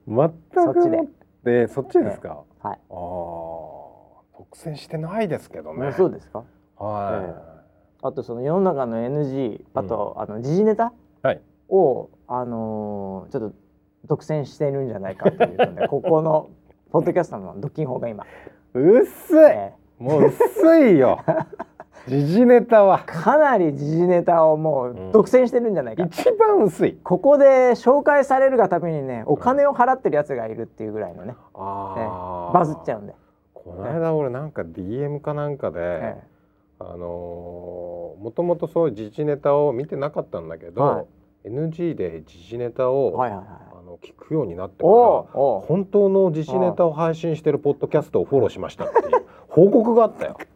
[0.07, 0.99] 全くそっちで。
[1.43, 2.75] でそっちですか、はい。
[2.75, 5.91] ああ独占してないですけどね。
[5.93, 6.43] そうですか？
[6.77, 7.63] は
[8.01, 10.87] あとその世の中の NG、あと、あの時事ネタ？
[10.87, 10.91] い、
[11.27, 13.55] はい、をあのーちょっと
[14.05, 16.49] 独占しているんじゃないかというので、 ここの
[16.91, 18.25] ポッドキャストの独禁法が今、
[18.73, 19.73] 薄い、え。
[19.99, 21.21] もう薄いよ
[22.07, 22.99] 時事ネタは。
[22.99, 26.03] ーかなり時事ネタをもう独占してるんじゃないか。
[26.03, 26.97] 一番薄い。
[27.03, 31.37] ここで紹介されるがためにね、お金を払ってるやつがいるっていうぐらいのね、ええ。
[31.55, 33.13] あーバズっちゃうんで。
[33.53, 36.23] この間俺なんか DM かなんかで、ええ。
[36.79, 41.05] あのーもともとそういう時事ネタを見てなかったんだけど、は
[41.45, 41.49] い。
[41.49, 43.47] NG で時事ネタを、はいはいはい。
[43.79, 50.37] あの聞くようになってから本当の時事ネタを配信してるポッドキャストをフォローしましたっていう報告があったよ。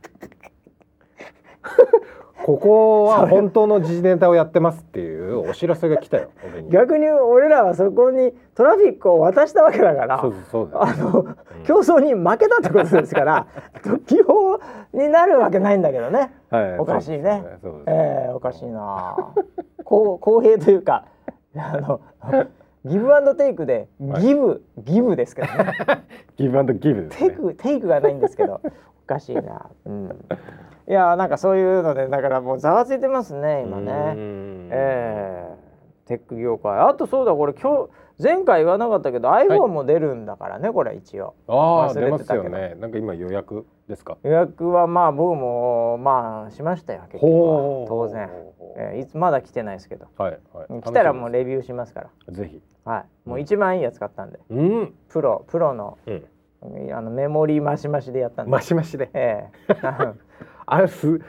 [2.46, 6.30] ここは本当の時事ネタをやってますっていうお知らせが来たよ。
[6.70, 10.78] 逆に俺らはそこにトラフィックを渡したわけだからそうですそうです。
[10.78, 11.26] あの、
[11.66, 13.48] 競争に負けたってことですから
[13.84, 14.60] 独禁法
[14.94, 17.20] になるわけないんだけどね、はいおかしいね。
[17.22, 17.44] ね。
[17.88, 19.18] ええおかしいな。
[19.84, 21.06] こう公平というか
[21.56, 22.00] あの
[22.88, 25.74] ギブアンドテイクでギブ、ギブですけどね。
[26.38, 27.30] ギブアンドギブですね。
[27.30, 28.62] テイクテイクがないんですけど
[29.06, 30.26] おかしいな、うん、
[30.88, 33.86] いやなんかそういうのでだからもうざわついてますね今ね。
[33.86, 35.68] ねええ。
[36.08, 36.80] テック業界。
[36.80, 41.36] あとそうだこれ今日前回言わなかったけど iPhone も出るんだからね、これ一応。
[41.48, 42.76] ああ忘出ますよね。
[42.80, 44.18] なんか今予約ですか？
[44.24, 48.30] 予約はまあ僕もまあしましたよ結局はほう当然、
[48.78, 50.82] ええいつまだ来てないですけどはいはい。
[50.82, 52.62] 来たらもうレビューしますからぜひ。
[52.86, 54.94] はいもう一番いいやつ買ったんでうん。
[55.10, 56.24] プロプロのうん。
[56.94, 59.10] あのメモリーマシマシでやったんでマシマシで。
[59.14, 59.74] ええ
[60.66, 61.20] あれす。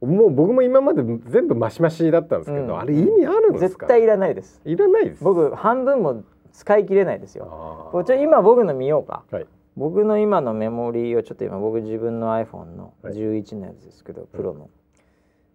[0.00, 3.86] もう僕も今まで全部マシマシだったんですけど、うんあれ意味あるんですか？
[3.86, 5.24] 絶対いらないですいらないです。
[5.24, 6.22] 僕半分も
[6.52, 9.46] 使い切れないですよこれ今僕の見ようかはい。
[9.78, 13.14] 僕の今のメモリーをちょっと今僕自分の iPhone のはい。
[13.14, 14.68] 11のやつですけど、プロの、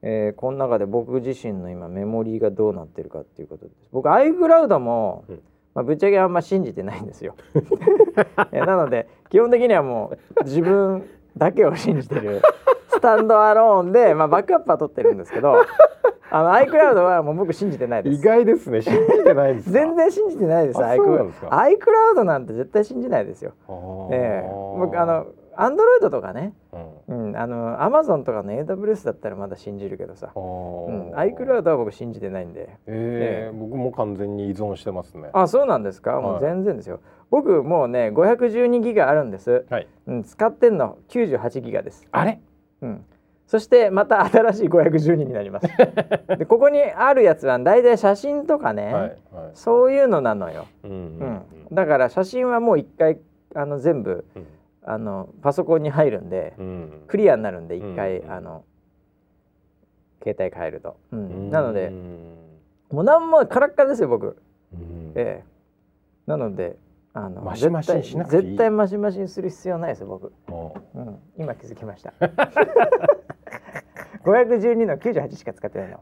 [0.02, 3.90] えーこの中で僕自身の今メモリーがどうなってるかっていうことです。
[3.92, 5.42] 僕 iCloud も、うん。
[5.76, 7.36] まあ、ぶっちゃけあんま信じてないんですよ。
[8.54, 11.04] えーなので基本的にはもう自分
[11.36, 12.42] だけを信じてる。
[12.42, 15.56] スタンドアローンで、まあ、バックアップは取ってるんですけど
[16.32, 18.16] あの iCloud はもう僕信じてないです。
[18.20, 18.82] 意外ですね。
[18.82, 19.72] 信じてないんですか？
[19.74, 23.52] 全然信じてないです iCloud なんて絶対信じないですよ。
[24.12, 24.50] ええ。
[24.80, 26.54] 僕あのアンドロイドとかね、
[27.08, 27.28] うん。
[27.30, 32.70] うん、あのアマゾンとかの AWS だったらまだ信じるけどさ、あうん、ー iCloud は僕信じてないんで。
[32.88, 35.30] ええ僕も完全に依存してますね。
[35.34, 37.00] あそうなんですか、もうはい全然ですよ。
[37.30, 39.88] 僕もうね512ギガあるんです、はい。
[40.08, 42.40] うん、使ってんの98ギガです、あれ？
[42.84, 43.06] うん、
[43.48, 45.68] そしてまた新しい512になります。
[46.38, 49.16] でここにあるやつは大体写真とかね、はいはい。
[49.54, 51.00] そういうのなのよ、うんううん。
[51.02, 51.42] ん。
[51.72, 53.20] だから写真はもう一回
[53.56, 54.46] あの全部うん。
[54.86, 57.04] あのパソコンに入るんで、うん。
[57.08, 58.32] クリアになるんで一回、うん。
[58.32, 58.66] あの
[60.22, 61.20] 携帯変えると、うん。
[61.20, 61.50] うん。
[61.50, 61.90] なので
[62.92, 64.38] もう何もカラッカラですよ僕、
[64.74, 65.14] うん。
[65.16, 65.44] ええ。
[66.26, 66.78] なので
[67.16, 68.44] あのマシマシにしなくていい。
[68.44, 70.52] 絶対マシマシにする必要ないですよ僕、あ
[70.96, 72.14] うん、今気づきました。
[74.26, 76.00] 512の98しか使ってないの。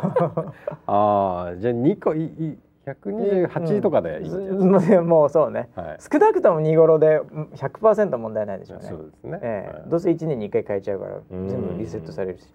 [0.86, 5.06] あーじゃあ2個いい128とかでいいんじゃないですうん。
[5.08, 5.68] もうそうね。
[5.74, 5.82] か。
[5.82, 5.98] はい。
[6.00, 8.84] 少なくとも2頃でうん100%問題ないでしょうね。
[8.88, 9.30] そうですね。
[9.32, 9.40] はい。
[9.42, 11.48] ええどうせ1年に1回変えちゃうからうん。
[11.48, 12.48] 全部リセットされるし、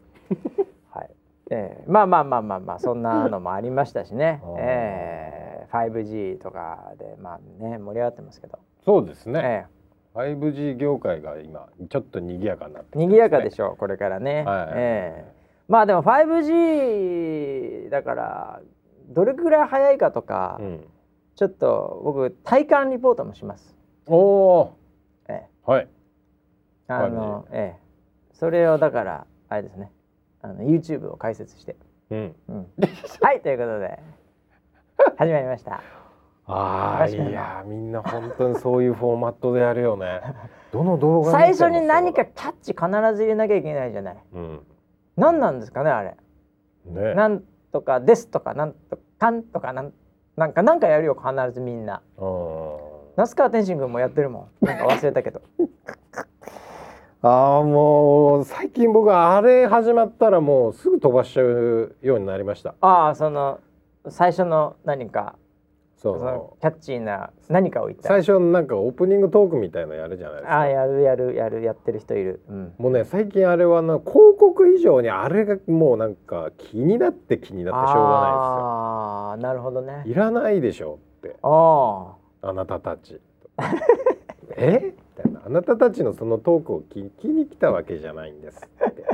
[0.90, 1.10] はい。
[1.52, 1.84] ええ。
[1.88, 4.42] まあまあまあまあまあそんなのもありましたしね。
[4.44, 5.45] あー、ええ
[5.76, 9.42] 5G とかでまあね盛り上がってますけど、そうですね。
[9.44, 9.76] え
[10.16, 14.68] 5G 業界が今ちょっと賑やかになってえ賑やかでしょうこれからね、はい。
[14.74, 15.36] ええ。
[15.68, 18.62] まあでも 5G だから
[19.10, 20.88] どれくらい早いかとか、うん。
[21.36, 23.76] ちょっと僕体感リポートもします、
[24.08, 24.78] おお
[25.28, 25.50] ええ。
[25.68, 25.72] ー。
[25.72, 25.88] はい。
[26.88, 27.80] あの、ええ。
[28.34, 29.92] それをだからあれですね。
[30.42, 31.76] あの YouTube を開設して。
[32.12, 32.36] うん。
[32.48, 32.68] うん。
[33.22, 34.00] はいということで
[35.18, 35.82] 始まりました。
[36.48, 40.22] ああいやみんな本当にそういうフォーマットでやるよね。
[40.72, 44.16] どの動画最初に何かキャッチ必ず入れなきゃいけないじゃない。
[44.16, 44.60] だうん。
[45.18, 46.16] 何なんですかねあれ。
[46.86, 47.14] ね。
[47.16, 47.42] なん
[47.72, 49.94] とかですとかなんとかんとかなん
[50.38, 52.02] なんかなんかやるよ必ずみんな。
[52.18, 52.78] うん
[53.16, 54.66] 那須川天心君もやってるもん。
[54.66, 55.42] なんか忘れたけど。
[57.22, 62.76] ああもう最近僕はあれ始まったらもうすぐ飛ばしちゃうようになりました。
[62.82, 63.60] ああその
[64.10, 65.36] 最初の何か
[65.98, 70.58] そそうのキャッチーな何かを言った最初なんかオープニングトークみたいのやるじゃないですか。
[70.58, 80.04] ああやるやるやるやってる人いる、うん、もうね最近あれはな広告以上にあれがもうなんか気になって気になってしょうがああなるほどね。
[80.04, 81.38] ないですよいらないでしょって。
[81.42, 83.20] ああなたたち。
[84.58, 84.94] え？
[85.18, 85.42] みたいな。
[85.46, 89.06] あなたたちのそのトークを聞きに来たわけじゃないんですって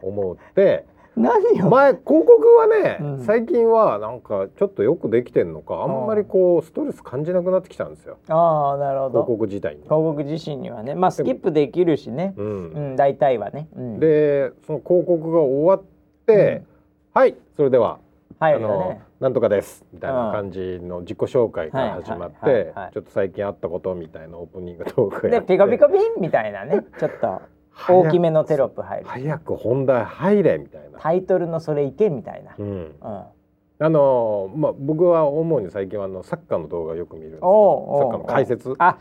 [0.00, 0.86] 思って。
[0.86, 3.24] あ何を、前広告はね、うん。
[3.24, 8.18] 最近はなんかちょっとよくできてんのかあんまりこうストレス感じなくなってきたんですよ。
[8.28, 9.10] ああなるほど。
[9.24, 9.82] 広告自体に。
[9.82, 10.94] 広告自身にはね。
[10.94, 12.34] まあスキップできるしね。
[12.36, 15.84] ううんん大体はね、うん、でその広告が終わっ
[16.26, 16.64] て、
[17.12, 17.98] はいそれでは、
[18.38, 22.90] はいあのなんとかですみたいな感じの自己紹介から始まってはい。
[22.94, 25.56] ちょっと最近あったことみたいなオープニングトークやって。
[25.58, 26.84] でピコピコピンみたいなね。
[26.98, 27.42] ちょっと
[27.88, 29.06] 大きめのテロップ入る。
[29.06, 30.98] 早く本題入れみたいな。
[30.98, 37.46] タイトルのそれいけみたいな、うん、うん、あのまあ僕は主に最近はあのサッカーの動画をよく見るんですよ。
[37.46, 38.98] おうおうサッカーの解説あ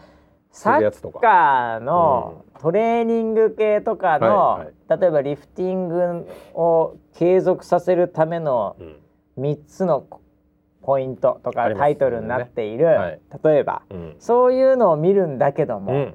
[0.52, 1.20] すサッ。
[1.20, 8.96] カーのトレーニング系とかの、はい例えばリフティングを継続させるためのうん。
[9.38, 10.06] 3つの
[10.82, 13.20] ポイントとかタイトルになっている、はい。
[13.44, 14.16] 例えばうん。
[14.20, 16.14] そういうのを見るんだけども、うん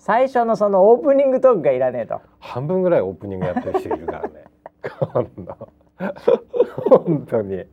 [0.00, 2.22] 最初のそのオープニングトークがいらねえと。
[2.38, 4.44] 半分ぐらいオープニングやってる人いるからね。
[6.88, 7.64] 本当に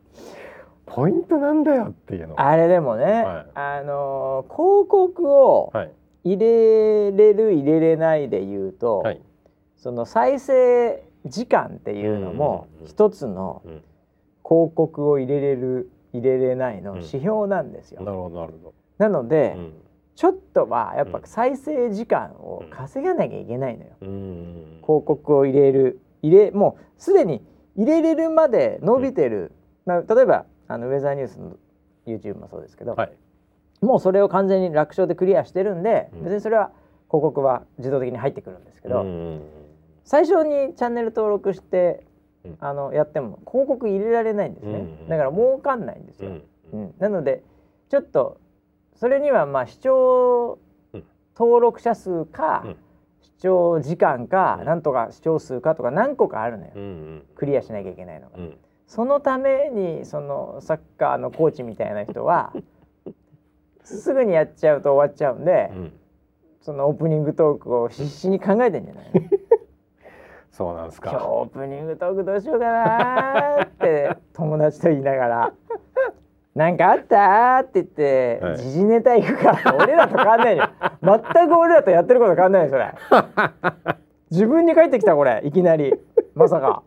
[0.86, 2.46] ポイントなんだよっていうのが。
[2.50, 5.92] あれでもね、はいあのー広告をはい
[6.26, 9.22] 入れれる入れれないで言うと、はい。
[9.78, 13.72] その再生時間っていうのもうんうんうん一つのうん
[14.44, 18.02] 広告を入れれる入れれないのうん指標なんですよ。
[18.04, 19.62] なるほどなるほなので、ど。
[19.62, 19.74] うん
[20.18, 21.26] ちょっとはやっぱうん。
[21.26, 23.92] 再生時間を稼がなきゃいけないのよ。
[24.02, 24.80] うん。
[24.82, 27.46] 広告を入れる入れもうすでに
[27.78, 29.52] 入れれるまで伸びてる、
[29.86, 31.56] まあ例えばあのウェザーニュースの
[32.08, 33.12] YouTube もそうですけど、はい。
[33.80, 36.24] もうそれを完全に楽勝でクリアしてるんで、うん。
[36.24, 36.72] 別にそれは
[37.10, 39.42] 広告は自動的に入ってくるんですけど、うん
[40.04, 42.04] 最初にチャンネル登録して、
[42.44, 42.58] うん。
[42.60, 46.32] あのやっても広告入れられないんですね、うんだから儲かんないんですよ、
[46.74, 46.82] うん。
[46.82, 46.94] うん。
[46.98, 47.44] なので
[47.90, 48.40] ちょっと
[48.98, 50.60] それにはまあ視聴
[50.94, 51.04] うん
[51.38, 52.76] 登録者数か、うん。
[53.22, 54.66] 視聴時間か、うん。
[54.66, 56.86] なんとか視聴数かとか何個かあるのよ、うんう
[57.18, 58.58] んクリアしなきゃいけないのが、うん。
[58.88, 62.54] そのためにそのサッカーのコーチみたいな人は
[63.84, 65.94] すぐにやっちゃうと終わっちゃうんで、うん。
[66.62, 69.22] そのオープニングトークを必死に考えてんじゃないの？
[70.52, 71.30] そうなんです今日か。
[71.30, 75.54] オープニングトークどうしようかなーって友達と言いながら
[76.58, 78.58] 「なんかあった?」って言って、はい。
[78.58, 80.68] 時事ネタ行くから俺らと変わんないよ。
[81.04, 82.92] 全く俺らとやってること変わんないよそれ。
[84.32, 85.42] 自分に返ってきたこれ。
[85.44, 85.94] いきなり。
[86.34, 86.82] まさか。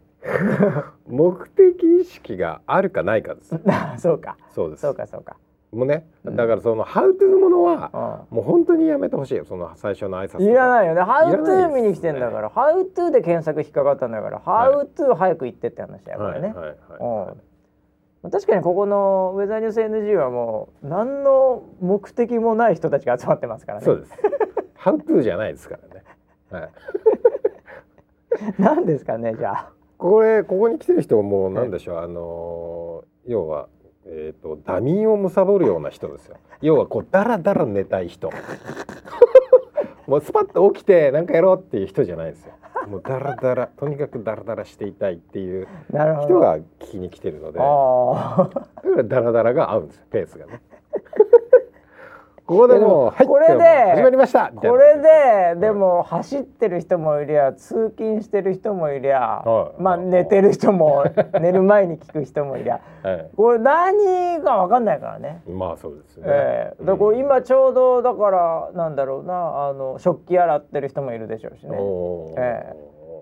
[1.06, 3.56] 目的意識があるかないかです。
[3.98, 4.36] そうか。
[4.50, 4.82] そうです。
[4.82, 5.36] そうかそうか。
[5.70, 6.36] もうね、うん。
[6.36, 9.44] だからそのハウトゥーものはうもう本当にやめてほしいよ。
[9.44, 16.76] その最初の挨拶いらないよね「ハウトゥー見に来てんだから「ハウトゥーで検索引っかかったんだから「ハウトゥー早く行ってって話だよこれね、はいはいはい。
[17.00, 17.49] うん
[18.22, 24.12] 確かにここのウェザーニュース NG はもう何の目的もない人たちが集まってますからねそうです。
[24.74, 26.04] ハウトゥーじゃないですからね。
[26.50, 26.70] はい。
[28.58, 33.68] 何ですかねじゃあこれここに来てる人ももうなんでしょう、あのー要は
[34.06, 36.36] えっ、とダミーを貪るような人ですよ。
[36.62, 38.30] 要はこうダラダラ寝たい人。
[40.10, 42.52] もうスパッと起きてなんかやろうっていう人じゃないですよ。
[42.88, 48.50] もうダラダラとにかくダラダラしていたいっていう人が聞きに来てるので、だか
[48.96, 50.60] らダラダラが合うんですよペースがね。
[52.50, 53.62] ここでもうはいこれで
[53.94, 54.96] 始まりましたこれ
[55.54, 59.80] ででも走ってる人もいりゃ通勤してる人もいりゃ、はい。
[59.80, 61.04] まあ寝てる人も
[61.40, 63.30] 寝る前に聞く人もいりゃはい。
[63.36, 65.42] これ何か分かんないからね。
[65.46, 66.32] まあそうですよね。
[66.32, 66.84] ええ。
[66.84, 71.78] だこれ今ちょうどだからなんだろうなあの食器洗ってる人もいるでしょうしね。
[71.78, 72.34] おー。
[72.36, 72.74] え。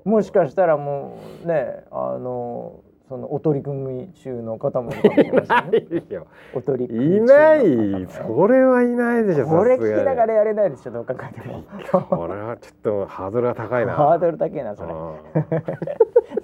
[0.05, 5.79] もしかしたらもうねあのそのお取り組み中の方もいるかもしれませんね。
[6.11, 6.27] いよ。
[6.55, 11.63] お取り組みい中ないそれはいないでしょこれ聞きながらやれないでしょどう考えても。
[12.03, 13.95] これはちょっとハードルが高いな。
[13.95, 14.93] ハードル高いなそれ。
[14.93, 15.15] うん。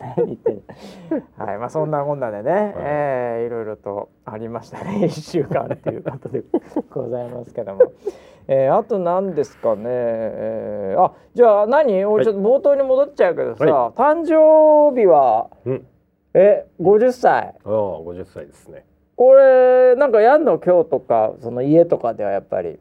[0.17, 1.47] 何言ってんの。
[1.47, 5.05] はいまあそんなこんなでね、えーいろいろとありましたね。
[5.07, 6.43] 一週間ということで
[6.91, 7.81] ございますけども。
[8.47, 12.05] えーあと何ですかね、えーあじゃあ何？
[12.05, 15.87] 俺ちょっと冒頭に戻っちゃうけどさ、は誕生日はうん
[16.35, 18.85] え50歳ああ50歳ですね。
[19.17, 22.81] これなんかやんの今日とかその家とかではやっぱり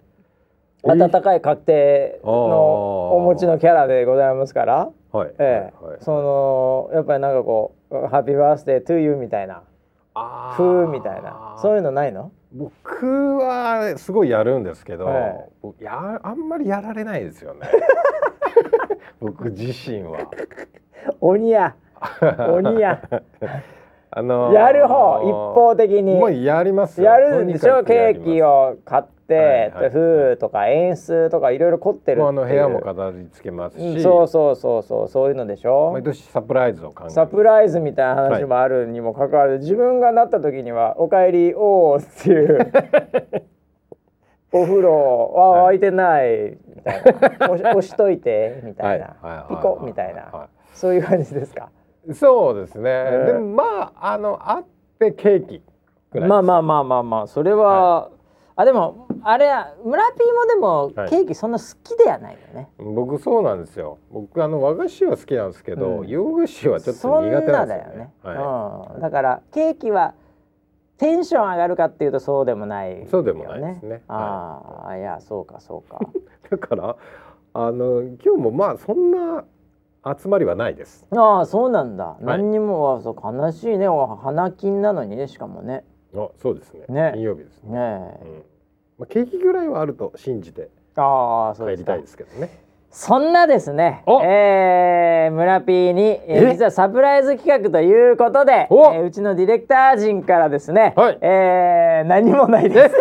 [0.84, 5.32] 温かい確定のお持ちのキャラでございますから、はい。
[5.38, 5.74] ええ。
[5.82, 5.92] はい。
[5.92, 5.98] はい。
[6.02, 9.62] そのやっぱりなんかこう「ハッピーバースデートゥーユー」みたいな。
[10.16, 10.58] あー。
[10.58, 11.56] 風みたいな。
[11.62, 12.32] そういうのないの？
[12.52, 17.62] 僕はすごいやるんですけど、え僕やあんまりやられないですよね。
[19.20, 20.30] 僕自身は。
[21.20, 21.76] 鬼や
[22.52, 23.02] 鬼や。
[24.16, 26.20] あのーやる方一方的に。
[26.20, 27.10] もうやりますよ。
[27.12, 27.84] やるんでしょ？
[27.84, 35.92] ケーキを買って、はいはい風とか演出とかいろいろ凝ってるあの部屋も飾り付けますし、うんそうそうそうそうそういうのでしょ？
[35.94, 42.60] 毎年サプライズを考えサプライズみたいな話もあるにもかかわらず、自分がなった時には「おかえりおー」っていう
[44.52, 47.02] お風呂あはい沸いてないみたい
[47.40, 47.50] な。
[47.52, 51.64] 押し押しといてみたいな、はいはいはいピコみたいな、はそういう感じですか？
[51.66, 51.68] い
[52.12, 54.66] そうですね、ええでもまああのあっ
[55.00, 55.62] てケーキ
[56.12, 57.28] ぐらいまあまあまあまあまあ。
[57.28, 58.10] それは、
[58.56, 59.50] あでもあれ
[59.84, 61.10] 村ピーもでもはい。
[61.10, 63.98] ケーキそんな好きではないよね、僕そうなんですよ。
[64.12, 66.08] 僕あの和菓子は好きなんですけど、うん。
[66.08, 68.04] 洋菓子はちょっと苦手ななんだよですよね。
[68.06, 70.14] ね、はうん、だからケーキは
[70.98, 73.08] テンション上がるかっていうとそうでもないよね。
[73.10, 74.04] そうでもないですね。
[74.08, 76.00] ああ、い、やそうかそうか。
[76.02, 76.20] い、
[76.52, 76.96] だから
[77.56, 79.46] あの今日もまあそんな
[80.06, 81.06] 集まりはないです。
[81.16, 82.26] ああそうなんだ、い。
[82.26, 83.88] 何にもあそう悲しいね。
[83.88, 85.86] お花金なのにねしかもね。
[86.16, 86.86] あそうですね。
[86.90, 87.12] ね。
[87.14, 88.26] 金曜日ですね、ねえ。
[88.26, 88.44] うん。
[89.00, 91.94] まあ、ケーキぐらいはあると信じてああそうですか。
[91.94, 92.64] 帰りたいですけどね。
[92.92, 94.04] そんなですね。
[94.06, 96.52] お、えー、村 P に、えーえ？
[96.52, 101.18] 実はサプライズ企画ということで、えおーうちのディレクター陣からですね、はい。
[101.22, 102.96] えー何もないです。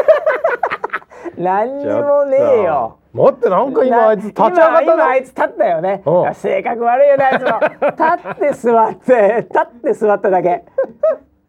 [1.37, 2.99] 何にもねえよ。
[3.13, 6.03] 待ってなんか今あいつ立ち上がった今今あないつ立ったよね。
[6.07, 6.35] うん。
[6.35, 7.61] 性格悪いよねあいつも。
[7.91, 10.65] 立って座って立って座っただけ。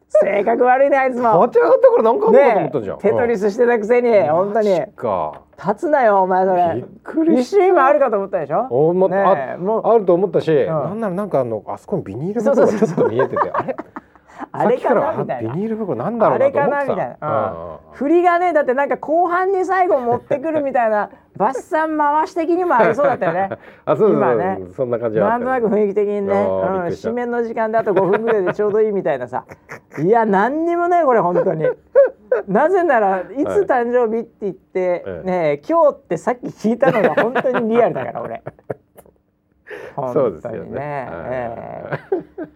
[0.09, 1.45] 性格悪いねあいつも。
[1.47, 4.85] 立ち上がったからなんかあんのかと思ねったじゃん、テトリススしてたくせに本当に。
[4.95, 5.41] か。
[5.57, 8.67] 立つなよお前そびっれくり一瞬今あるかと思ったでしょ？
[8.69, 9.87] お思った、ねえもう。
[9.87, 10.67] ああると思ったし、ん。
[10.67, 13.75] なんならなんかあのあそこにビニール袋がちょっと見えててあれ？
[14.51, 15.51] あれかなみたいな。
[15.51, 16.85] あビニール袋なんだろあうなと思ってた。
[16.85, 23.49] れかなみたいな、振りがねだってなんか後半に最後持ってくるみたいな バッサン回し的にもありそうだったよね。
[23.85, 24.59] あそう今ね。
[24.73, 29.45] そんな感じはあなんとなく雰囲気的にね、あうん、締めの時間であと5分ぐらいでちょうどいいみたいなさ。
[29.99, 31.69] いや何にもないこれ本当に。
[32.47, 35.27] なぜならいつ誕生日って言って、ええ。
[35.27, 38.41] ね今日ってさっき聞いたのが本当にリアルだから俺
[40.13, 41.07] そうですよね。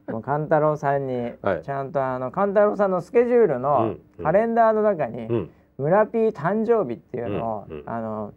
[0.07, 1.61] もう勘太郎さんにはい。
[1.63, 8.33] ちゃんとあの勘太郎さんのスケジュールのカレンダーの中にうん「村ピー誕生日」っていうのを、あの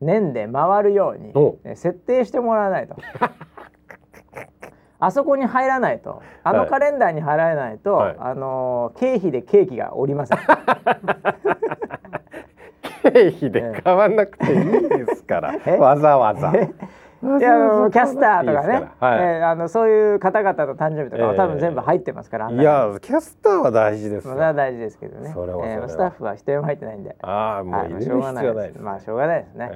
[0.00, 2.96] 年で回るように設定してもらわないと。
[5.02, 6.20] あそこに入らないと。
[6.42, 6.68] あのはい。
[6.68, 8.16] カレンダーに入らないと、はい。
[8.18, 10.38] あの経費でケーキがおりません。
[13.02, 14.60] 経費で買わなくていい
[15.06, 15.54] ですから。
[15.66, 15.76] え？
[15.78, 16.52] わざわざ
[17.22, 17.52] いや
[17.92, 24.30] キャスターとかね、はい、えーあのそういう方々の誕生日とかはええ多分全部入ってますから、あんいやキャスターは大事ですよ。
[24.30, 25.32] まあそれは大事ですけどね。
[25.34, 25.82] それはそれは。
[25.82, 27.16] えースタッフは一人も入ってないんで。
[27.20, 28.78] ああもう入れる必要ないです。
[28.80, 29.70] まあしょうがないですね。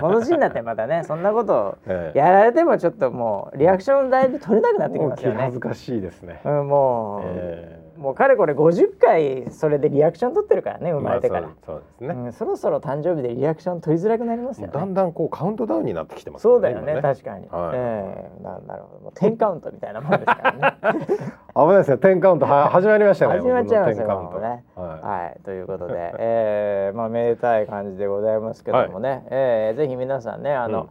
[0.00, 5.38] この年になってまたね そんなことをええやられてもちょっともうリアクションだいぶ取れなくなってきますよね。
[5.38, 5.54] 恥。
[5.54, 14.72] ずかしいですね、うん、もう、えもうかれこれ50回それでリアクション取ってるからねえ生まれてから、まあそうですね、うん、そろそろ誕生日でリアクション取りづらくなりますよね。
[14.72, 17.72] だんだんこうカウントダウンになってきてますそうだよね今確かに、はい。
[17.74, 20.76] ええななるほどもう10カウントみたいなもんですからね。
[21.54, 24.32] 危ないですね10カウントは始まりましたね 始まっちゃいますよ僕の10カウント。
[24.32, 24.64] もうね。
[24.76, 30.88] ははい、ということで、えー、まあめでたい感じでございますけどもね、えーぜひ皆さんねあの、うん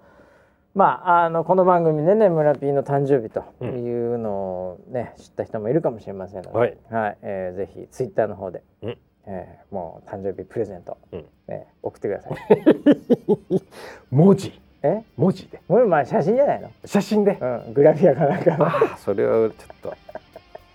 [0.80, 6.68] まああのこの番組でね村 P の誕生日というのをね、知った人もいるかもしれませんので、は
[7.10, 7.18] い。
[7.22, 8.98] えーぜひツイッターの方で、うん。
[9.28, 11.26] えーもう誕生日プレゼント、うん。
[11.50, 13.56] えー送ってください。
[13.58, 13.62] い
[14.10, 14.58] 文字。
[14.82, 15.04] え？
[15.18, 15.60] 文字で。
[15.68, 17.38] これまあ写真じゃないの、写真で？
[17.42, 18.66] うん、グラビアかなんかの。
[18.66, 19.94] ああそれはちょっと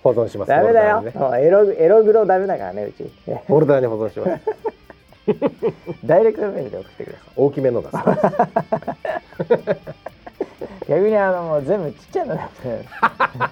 [0.03, 0.51] 保存します。
[0.51, 1.13] ダメだよ、ね。
[1.41, 3.11] エロエログロダメだからねうち。
[3.27, 4.51] ねフォルダーに保存します
[6.05, 7.29] ダイレクトメールで送ってください。
[7.37, 9.81] 大きめのが好きです
[10.89, 12.51] 逆にあのもう全部ちっちゃいのだ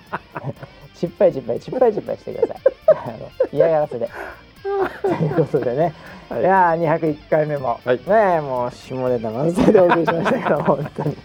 [0.95, 2.59] 失敗失敗失敗失敗してください。
[2.89, 4.09] あの嫌がらせで。
[5.03, 5.91] ということでね、は
[6.39, 7.97] いい、やー201回目も、はい。
[7.99, 11.17] ねもう下ネタ満載でお送りしましたけど本当に。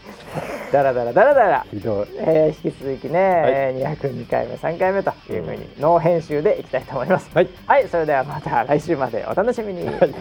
[0.72, 2.08] だらだらだらだらひどい。
[2.18, 7.30] えー引き続きね、えー202回目3回目というふうにノー編集でいきたいと思います。
[7.34, 7.50] はい。
[7.66, 9.86] はい、それではまた来週までお楽しみに。
[9.88, 10.14] はい